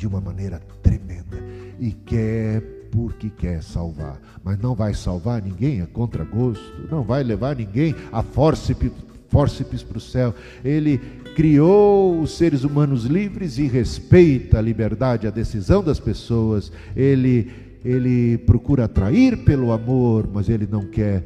[0.00, 1.36] de uma maneira tremenda
[1.78, 7.54] e quer porque quer salvar, mas não vai salvar ninguém a contragosto, não vai levar
[7.54, 10.34] ninguém a fórceps para o céu.
[10.64, 10.96] Ele
[11.36, 16.72] criou os seres humanos livres e respeita a liberdade, a decisão das pessoas.
[16.96, 17.52] Ele
[17.84, 21.24] ele procura atrair pelo amor, mas ele não quer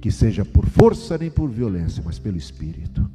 [0.00, 3.08] que seja por força nem por violência, mas pelo Espírito.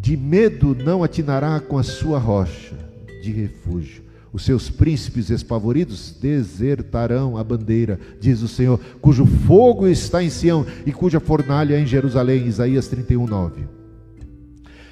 [0.00, 2.89] De medo não atinará com a sua rocha
[3.20, 4.10] de refúgio.
[4.32, 10.64] Os seus príncipes espavoridos desertarão a bandeira, diz o Senhor, cujo fogo está em Sião
[10.86, 12.46] e cuja fornalha é em Jerusalém.
[12.46, 13.64] Isaías 31, 9.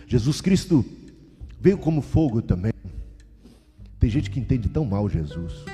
[0.09, 0.85] Jesus Cristo
[1.61, 2.72] veio como fogo também.
[4.01, 5.64] Tem gente que entende tão mal Jesus,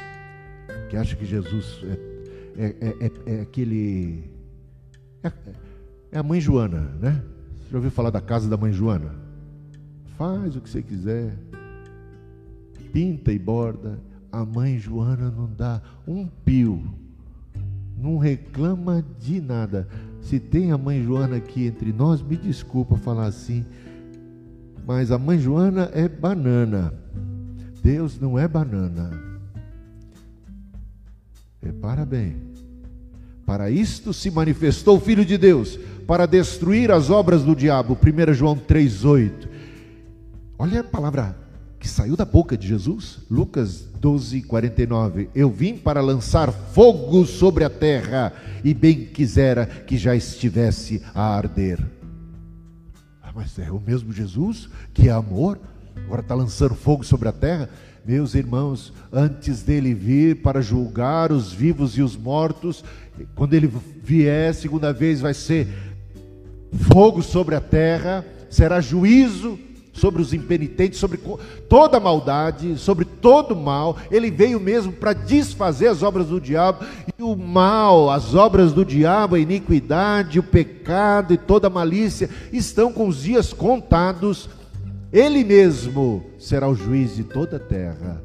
[0.91, 2.15] que acha que Jesus é,
[2.57, 4.25] é, é, é, é aquele.
[5.23, 5.33] É,
[6.13, 7.23] é, a mãe Joana, né?
[7.57, 9.15] Você já ouviu falar da casa da mãe Joana?
[10.19, 11.37] Faz o que você quiser,
[12.95, 13.99] pinta e borda.
[14.31, 16.83] A mãe Joana não dá um pio,
[17.99, 19.89] não reclama de nada.
[20.21, 23.65] Se tem a mãe Joana aqui entre nós, me desculpa falar assim,
[24.87, 26.95] mas a mãe Joana é banana.
[27.83, 29.11] Deus não é banana.
[31.63, 32.37] Repara bem.
[33.45, 37.97] Para isto se manifestou o Filho de Deus, para destruir as obras do diabo.
[37.97, 39.49] 1 João 3,8.
[40.59, 41.44] Olha a palavra
[41.85, 45.29] que saiu da boca de Jesus, Lucas 12, 49.
[45.35, 48.33] Eu vim para lançar fogo sobre a terra,
[48.65, 51.79] e bem quisera que já estivesse a arder.
[53.23, 55.61] Ah, mas é o mesmo Jesus que é amor,
[56.07, 57.69] agora está lançando fogo sobre a terra.
[58.03, 62.83] Meus irmãos, antes dele vir para julgar os vivos e os mortos,
[63.35, 63.71] quando ele
[64.03, 65.69] vier, segunda vez, vai ser
[66.91, 69.59] fogo sobre a terra, será juízo
[69.95, 71.19] sobre os impenitentes, sobre
[71.69, 73.97] toda maldade, sobre todo mal.
[74.11, 76.85] Ele veio mesmo para desfazer as obras do diabo.
[77.17, 82.93] E o mal, as obras do diabo, a iniquidade, o pecado e toda malícia estão
[82.93, 84.51] com os dias contados.
[85.13, 88.21] Ele mesmo será o juiz de toda a terra.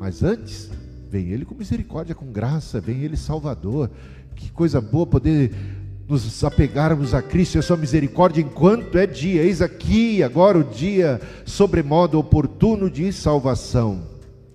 [0.00, 0.70] Mas antes,
[1.10, 3.90] vem ele com misericórdia, com graça, vem ele salvador.
[4.34, 5.52] Que coisa boa poder
[6.08, 9.42] nos apegarmos a Cristo e a sua misericórdia enquanto é dia.
[9.42, 14.02] Eis aqui agora o dia sobremodo oportuno de salvação.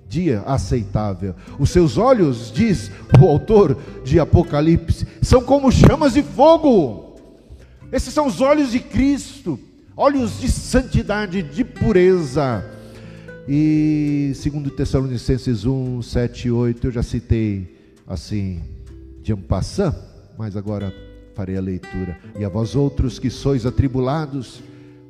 [0.08, 1.36] Dia aceitável.
[1.60, 7.16] Os seus olhos, diz o autor de Apocalipse, são como chamas de fogo.
[7.92, 9.60] Esses são os olhos de Cristo,
[9.96, 12.64] olhos de santidade, de pureza.
[13.48, 18.62] E segundo Tessalonicenses 1, 7 e 8, eu já citei assim,
[19.22, 19.96] de ampassant,
[20.38, 20.94] mas agora
[21.38, 22.18] farei a leitura.
[22.40, 24.64] E a vós outros que sois atribulados,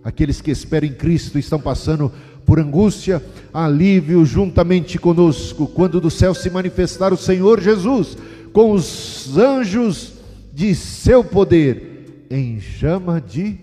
[0.04, 2.12] aqueles que esperam em Cristo, estão passando
[2.46, 3.24] por angústia,
[3.54, 8.18] alívio juntamente conosco, quando do céu se manifestar o Senhor Jesus,
[8.52, 10.16] com os anjos
[10.54, 13.58] de seu poder, em chama de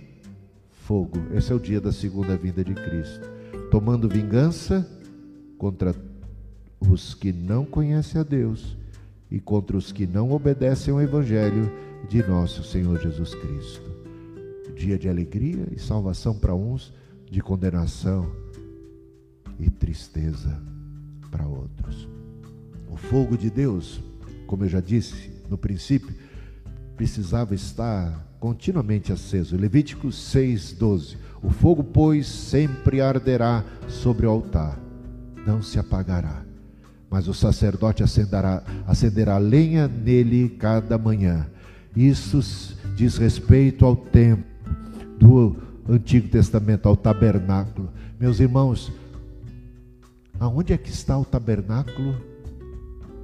[0.86, 1.18] fogo.
[1.34, 3.28] Esse é o dia da segunda vinda de Cristo,
[3.70, 4.88] tomando vingança
[5.58, 5.94] contra
[6.80, 8.74] os que não conhecem a Deus
[9.30, 11.70] e contra os que não obedecem ao Evangelho
[12.08, 13.90] de nosso Senhor Jesus Cristo.
[14.76, 16.92] Dia de alegria e salvação para uns,
[17.30, 18.30] de condenação
[19.58, 20.60] e tristeza
[21.30, 22.08] para outros.
[22.90, 24.00] O fogo de Deus,
[24.46, 26.14] como eu já disse no princípio,
[26.96, 29.56] precisava estar continuamente aceso.
[29.56, 31.16] Levítico 6:12.
[31.42, 34.78] O fogo, pois, sempre arderá sobre o altar,
[35.46, 36.44] não se apagará.
[37.10, 41.48] Mas o sacerdote acenderá, acenderá lenha nele cada manhã
[41.96, 42.40] isso
[42.96, 44.44] diz respeito ao templo
[45.18, 45.56] do
[45.88, 47.90] Antigo Testamento, ao tabernáculo.
[48.18, 48.92] Meus irmãos,
[50.40, 52.16] aonde é que está o tabernáculo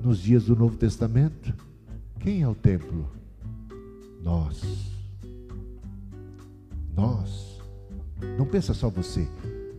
[0.03, 1.53] nos dias do Novo Testamento?
[2.21, 3.11] Quem é o templo?
[4.23, 4.62] Nós.
[6.95, 7.59] Nós.
[8.39, 9.27] Não pensa só você.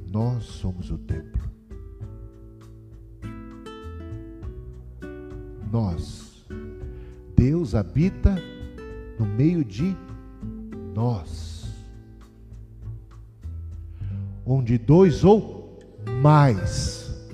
[0.08, 1.42] Nós somos o templo.
[5.72, 6.46] Nós.
[7.38, 8.36] Deus habita
[9.22, 9.96] no meio de
[10.96, 11.72] nós.
[14.44, 15.78] Onde dois ou
[16.24, 17.30] mais.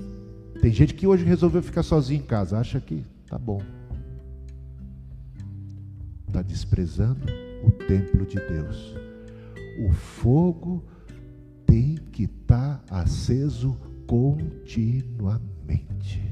[0.60, 3.62] Tem gente que hoje resolveu ficar sozinho em casa, acha que tá bom.
[6.26, 7.24] Está desprezando
[7.64, 8.94] o templo de Deus.
[9.86, 10.84] O fogo
[11.64, 13.74] tem que estar tá aceso
[14.06, 16.27] continuamente.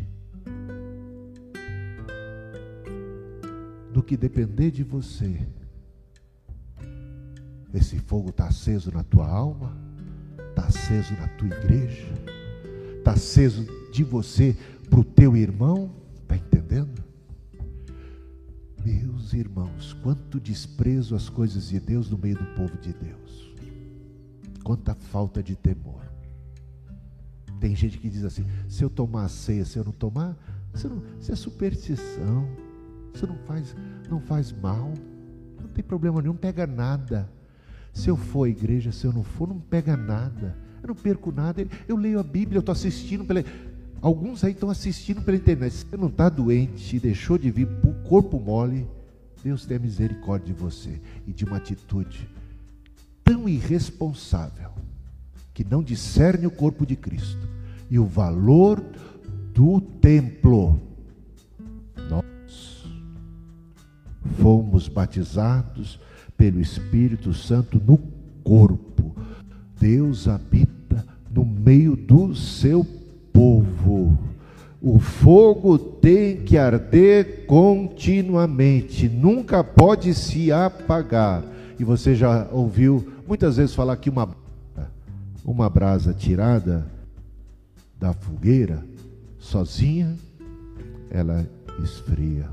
[4.07, 5.47] Que depender de você.
[7.75, 9.77] Esse fogo está aceso na tua alma,
[10.49, 12.07] está aceso na tua igreja,
[12.99, 14.57] está aceso de você
[14.89, 15.91] para o teu irmão,
[16.23, 17.05] está entendendo?
[18.85, 23.53] Meus irmãos, quanto desprezo as coisas de Deus no meio do povo de Deus,
[24.63, 26.03] quanta falta de temor.
[27.59, 30.37] Tem gente que diz assim: se eu tomar a ceia, se eu não tomar,
[30.73, 32.49] isso, é superstição.
[33.17, 33.75] Isso não faz,
[34.11, 34.93] não faz mal.
[35.59, 37.27] Não tem problema nenhum, pega nada.
[37.91, 40.55] Se eu for à igreja, se eu não for, não pega nada.
[40.83, 41.67] Eu não perco nada.
[41.89, 43.43] Eu leio a Bíblia, eu estou assistindo pela.
[44.03, 45.73] Alguns aí estão assistindo pela internet.
[45.73, 48.87] Se você não está doente deixou de vir por corpo mole,
[49.43, 52.29] Deus tem misericórdia de você e de uma atitude
[53.25, 54.73] tão irresponsável
[55.55, 57.49] que não discerne o corpo de Cristo
[57.91, 58.85] e o valor
[59.55, 60.86] do templo.
[64.77, 65.99] Fomos batizados
[66.37, 67.99] pelo Espírito Santo no
[68.45, 69.17] corpo.
[69.81, 72.87] Deus habita no meio do seu
[73.33, 74.19] povo.
[74.81, 81.43] O fogo tem que arder continuamente, nunca pode se apagar.
[81.79, 84.29] E você já ouviu muitas vezes falar que uma,
[85.45, 86.87] uma brasa tirada
[87.99, 88.85] da fogueira,
[89.39, 90.15] sozinha,
[91.11, 91.47] ela
[91.83, 92.49] esfria.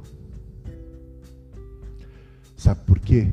[2.64, 3.28] Sabe por quê?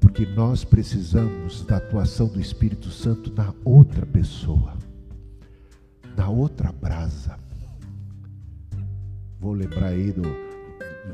[0.00, 4.78] Porque nós precisamos da atuação do Espírito Santo na outra pessoa,
[6.16, 7.38] na outra brasa.
[9.38, 10.22] Vou lembrar aí do,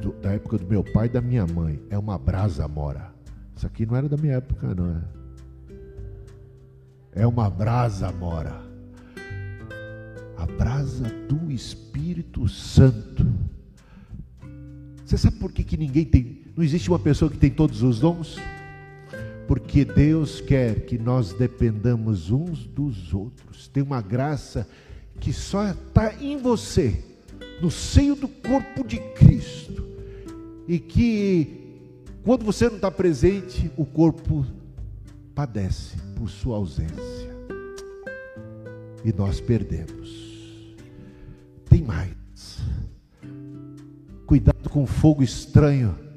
[0.01, 1.83] do, da época do meu pai e da minha mãe.
[1.91, 3.13] É uma brasa mora.
[3.57, 5.03] Isso aqui não era da minha época, não é?
[7.23, 8.55] É uma brasa mora.
[10.37, 13.27] A brasa do Espírito Santo.
[15.05, 16.38] Você sabe por que, que ninguém tem.
[16.59, 18.37] Não existe uma pessoa que tem todos os dons?
[19.47, 23.69] Porque Deus quer que nós dependamos uns dos outros.
[23.69, 24.69] Tem uma graça
[25.21, 27.05] que só está em você
[27.63, 29.87] no seio do corpo de Cristo.
[30.67, 31.79] E que,
[32.25, 34.45] quando você não está presente, o corpo
[35.37, 36.99] padece por sua ausência.
[39.05, 40.75] E nós perdemos.
[41.71, 42.59] Tem mais.
[44.27, 46.08] Cuidado com o fogo estranho.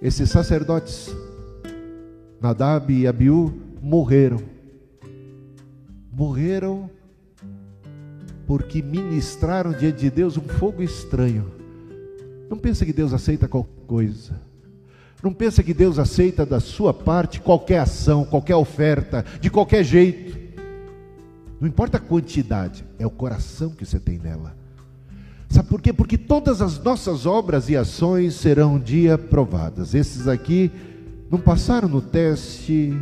[0.00, 1.14] Esses sacerdotes,
[2.40, 4.40] Nadab e Abiú, morreram.
[6.12, 6.88] Morreram
[8.46, 11.52] porque ministraram diante de Deus um fogo estranho.
[12.48, 14.40] Não pensa que Deus aceita qualquer coisa.
[15.22, 20.38] Não pensa que Deus aceita da sua parte qualquer ação, qualquer oferta, de qualquer jeito.
[21.60, 24.57] Não importa a quantidade, é o coração que você tem nela.
[25.48, 25.92] Sabe por quê?
[25.92, 29.94] Porque todas as nossas obras e ações serão um dia provadas.
[29.94, 30.70] Esses aqui
[31.30, 32.94] não passaram no teste,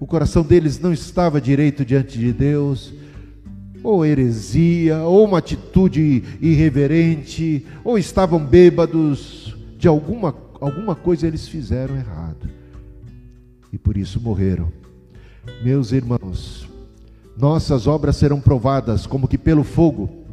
[0.00, 2.92] o coração deles não estava direito diante de Deus,
[3.82, 11.94] ou heresia, ou uma atitude irreverente, ou estavam bêbados, de alguma, alguma coisa eles fizeram
[11.96, 12.48] errado,
[13.72, 14.72] e por isso morreram.
[15.62, 16.68] Meus irmãos,
[17.36, 20.23] nossas obras serão provadas como que pelo fogo.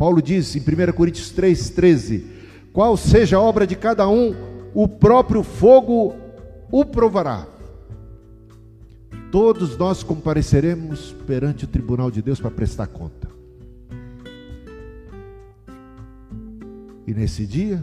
[0.00, 2.24] Paulo diz em 1 Coríntios 3,13:
[2.72, 4.34] Qual seja a obra de cada um,
[4.72, 6.16] o próprio fogo
[6.72, 7.46] o provará.
[9.30, 13.28] Todos nós compareceremos perante o tribunal de Deus para prestar conta.
[17.06, 17.82] E nesse dia,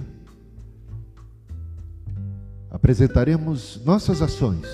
[2.71, 4.65] apresentaremos nossas ações.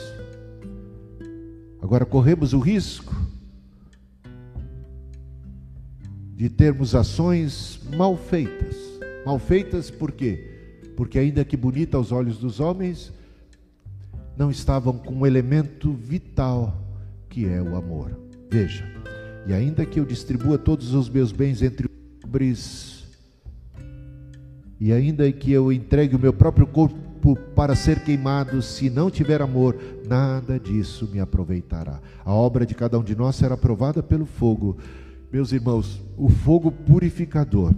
[1.81, 3.13] Agora corremos o risco
[6.43, 8.75] de termos ações mal feitas.
[9.25, 10.43] Mal feitas por quê?
[10.93, 13.13] Porque ainda que bonita aos olhos dos homens,
[14.35, 16.77] não estavam com um elemento vital
[17.29, 18.19] que é o amor.
[18.51, 18.83] Veja,
[19.47, 23.05] e ainda que eu distribua todos os meus bens entre os pobres,
[24.81, 29.41] e ainda que eu entregue o meu próprio corpo para ser queimado, se não tiver
[29.41, 32.01] amor, nada disso me aproveitará.
[32.25, 34.77] A obra de cada um de nós será provada pelo fogo.
[35.33, 37.73] Meus irmãos, o fogo purificador.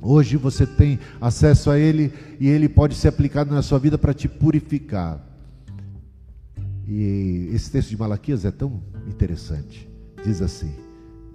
[0.00, 4.14] Hoje você tem acesso a ele e ele pode ser aplicado na sua vida para
[4.14, 5.22] te purificar.
[6.88, 9.86] E esse texto de Malaquias é tão interessante.
[10.24, 10.72] Diz assim,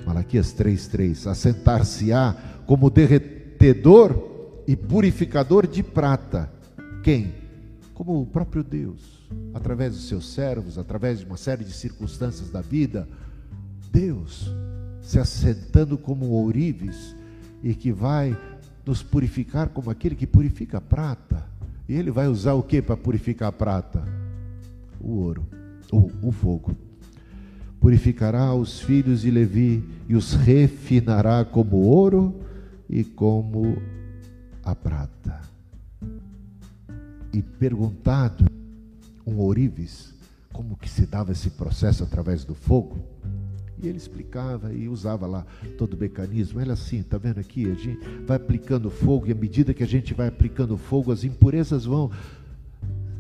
[0.08, 6.52] Malaquias 3:3, assentar-se-á como derretedor e purificador de prata.
[7.04, 7.32] Quem?
[7.94, 12.62] Como o próprio Deus, através dos seus servos, através de uma série de circunstâncias da
[12.62, 13.08] vida,
[13.92, 14.50] Deus
[15.02, 17.16] se assentando como ourives
[17.64, 18.38] e que vai
[18.86, 21.46] nos purificar como aquele que purifica a prata.
[21.88, 24.22] E ele vai usar o que para purificar a prata?
[25.04, 25.46] o ouro,
[25.92, 26.76] ou o fogo.
[27.80, 32.40] Purificará os filhos de Levi e os refinará como ouro
[32.88, 33.82] e como
[34.64, 35.42] a prata.
[37.34, 38.46] E perguntado
[39.26, 40.14] um ourives
[40.54, 42.98] como que se dava esse processo através do fogo,
[43.82, 45.46] e ele explicava e usava lá
[45.78, 46.60] todo o mecanismo.
[46.60, 47.70] Olha assim, está vendo aqui?
[47.70, 51.24] A gente vai aplicando fogo, e à medida que a gente vai aplicando fogo, as
[51.24, 52.12] impurezas vão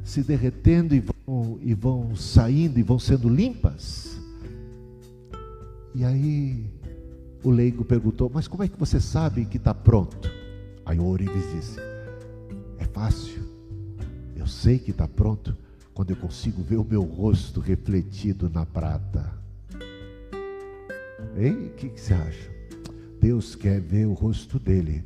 [0.04, 4.20] se derretendo e vão, e vão saindo e vão sendo limpas.
[5.94, 6.66] E aí
[7.44, 10.30] o leigo perguntou: Mas como é que você sabe que está pronto?
[10.86, 11.80] Aí o ourives disse:
[12.78, 13.44] É fácil,
[14.36, 15.56] eu sei que está pronto
[15.94, 19.41] quando eu consigo ver o meu rosto refletido na prata.
[21.38, 21.68] Hein?
[21.68, 22.50] O que, que você acha?
[23.20, 25.04] Deus quer ver o rosto dele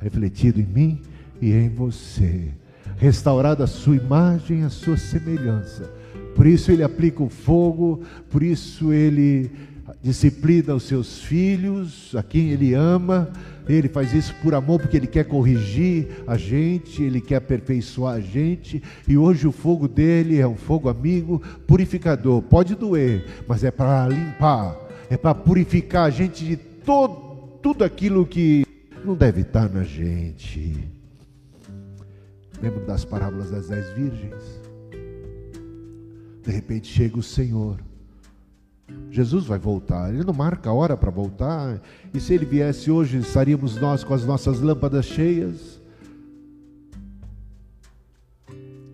[0.00, 1.00] refletido em mim
[1.40, 2.48] e em você,
[2.96, 5.90] restaurada a sua imagem, a sua semelhança.
[6.34, 9.50] Por isso ele aplica o fogo, por isso ele
[10.02, 13.30] disciplina os seus filhos, a quem ele ama.
[13.66, 18.20] Ele faz isso por amor, porque ele quer corrigir a gente, ele quer aperfeiçoar a
[18.20, 18.82] gente.
[19.08, 22.42] E hoje o fogo dele é um fogo amigo, purificador.
[22.42, 24.76] Pode doer, mas é para limpar,
[25.10, 28.64] é para purificar a gente de todo, tudo aquilo que
[29.04, 30.88] não deve estar na gente.
[32.60, 34.60] Lembro das parábolas das dez virgens?
[36.42, 37.78] De repente chega o Senhor.
[39.10, 41.80] Jesus vai voltar, ele não marca a hora para voltar.
[42.12, 45.80] E se ele viesse hoje, estaríamos nós com as nossas lâmpadas cheias.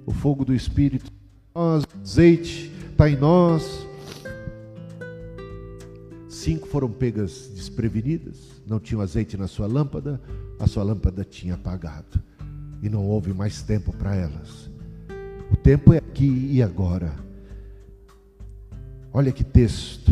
[0.07, 1.11] O fogo do Espírito,
[1.55, 3.90] nós, azeite está em nós.
[6.41, 10.19] Cinco foram pegas desprevenidas, não tinham azeite na sua lâmpada,
[10.59, 12.19] a sua lâmpada tinha apagado.
[12.83, 14.71] E não houve mais tempo para elas.
[15.53, 17.15] O tempo é aqui e agora.
[19.13, 20.11] Olha que texto.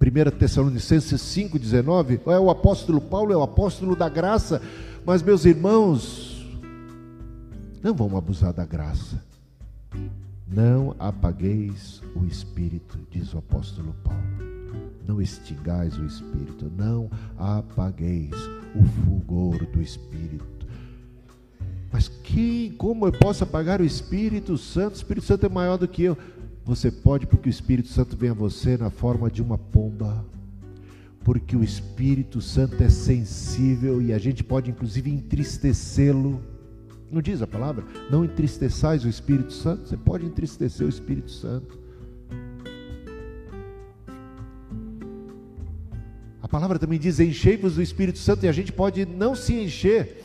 [0.00, 2.20] 1 Tessalonicenses 5,19.
[2.28, 4.62] É o apóstolo Paulo, é o apóstolo da graça.
[5.04, 6.42] Mas, meus irmãos,
[7.82, 9.22] não vamos abusar da graça.
[10.48, 14.49] Não apagueis o espírito, diz o apóstolo Paulo.
[15.10, 18.30] Não extingais o espírito, não apagueis
[18.76, 20.68] o fulgor do espírito.
[21.92, 24.94] Mas quem, como eu posso apagar o Espírito Santo?
[24.94, 26.16] O Espírito Santo é maior do que eu.
[26.64, 30.24] Você pode, porque o Espírito Santo vem a você na forma de uma pomba.
[31.24, 36.40] Porque o Espírito Santo é sensível e a gente pode, inclusive, entristecê-lo.
[37.10, 37.84] Não diz a palavra?
[38.08, 39.88] Não entristeçais o Espírito Santo.
[39.88, 41.79] Você pode entristecer o Espírito Santo.
[46.50, 50.24] Palavra também diz: enchei-vos do Espírito Santo, e a gente pode não se encher.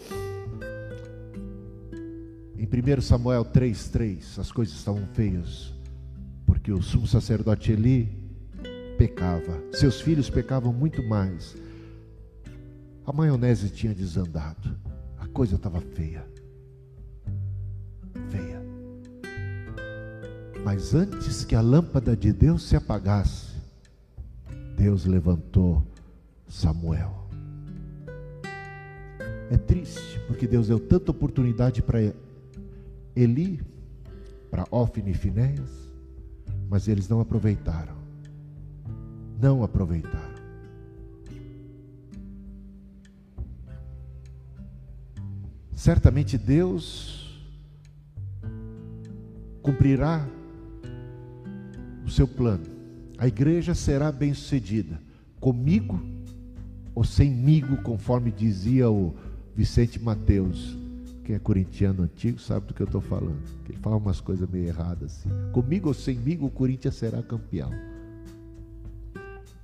[2.57, 5.75] Em 1 Samuel 3,3, as coisas estavam feias
[6.45, 8.09] porque o sumo sacerdote Eli
[8.97, 11.55] pecava, seus filhos pecavam muito mais.
[13.05, 14.75] A maionese tinha desandado,
[15.19, 16.25] a coisa estava feia.
[18.29, 18.63] Feia.
[20.63, 23.53] Mas antes que a lâmpada de Deus se apagasse,
[24.75, 25.85] Deus levantou
[26.55, 27.13] Samuel.
[29.51, 31.99] É triste, porque Deus deu tanta oportunidade para
[33.13, 33.61] Eli,
[34.49, 35.69] para Ofne e Finéias,
[36.69, 37.95] mas eles não aproveitaram.
[39.39, 40.33] Não aproveitaram.
[45.75, 47.37] Certamente Deus
[49.61, 50.25] cumprirá
[52.05, 52.65] o seu plano.
[53.17, 55.01] A igreja será bem-sucedida,
[55.39, 56.14] comigo
[56.95, 59.13] ou semigo, conforme dizia o
[59.55, 60.77] Vicente Mateus
[61.25, 63.41] quem é corintiano antigo sabe do que eu estou falando.
[63.67, 65.29] Ele fala umas coisas meio erradas assim.
[65.51, 67.71] Comigo ou semigo, o Corinthians será campeão.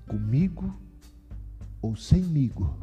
[0.08, 0.76] Comigo
[1.80, 2.76] ou semigo,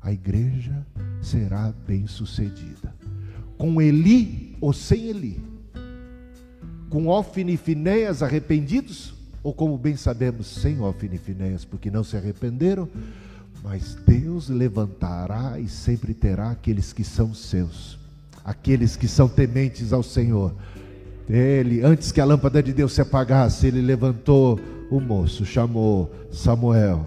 [0.00, 0.86] a igreja
[1.20, 2.94] será bem sucedida.
[3.58, 5.42] Com Eli ou sem Eli.
[6.88, 9.12] Com Ofni e Finéias arrependidos,
[9.44, 12.88] ou como bem sabemos, sem Ofni Finéias, porque não se arrependeram
[13.64, 17.98] mas Deus levantará e sempre terá aqueles que são seus,
[18.44, 20.54] aqueles que são tementes ao Senhor.
[21.26, 27.06] Ele, antes que a lâmpada de Deus se apagasse, ele levantou o moço, chamou Samuel.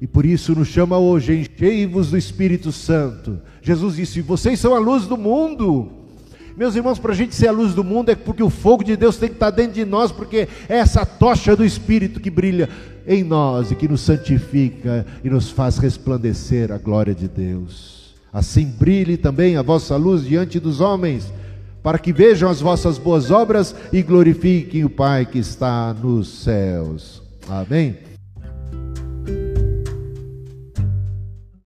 [0.00, 3.40] E por isso nos chama hoje, enchei-vos do Espírito Santo.
[3.62, 6.05] Jesus disse: Vocês são a luz do mundo.
[6.56, 8.96] Meus irmãos, para a gente ser a luz do mundo é porque o fogo de
[8.96, 12.68] Deus tem que estar dentro de nós, porque é essa tocha do Espírito que brilha
[13.06, 18.14] em nós e que nos santifica e nos faz resplandecer a glória de Deus.
[18.32, 21.30] Assim brilhe também a vossa luz diante dos homens,
[21.82, 27.22] para que vejam as vossas boas obras e glorifiquem o Pai que está nos céus.
[27.48, 28.05] Amém.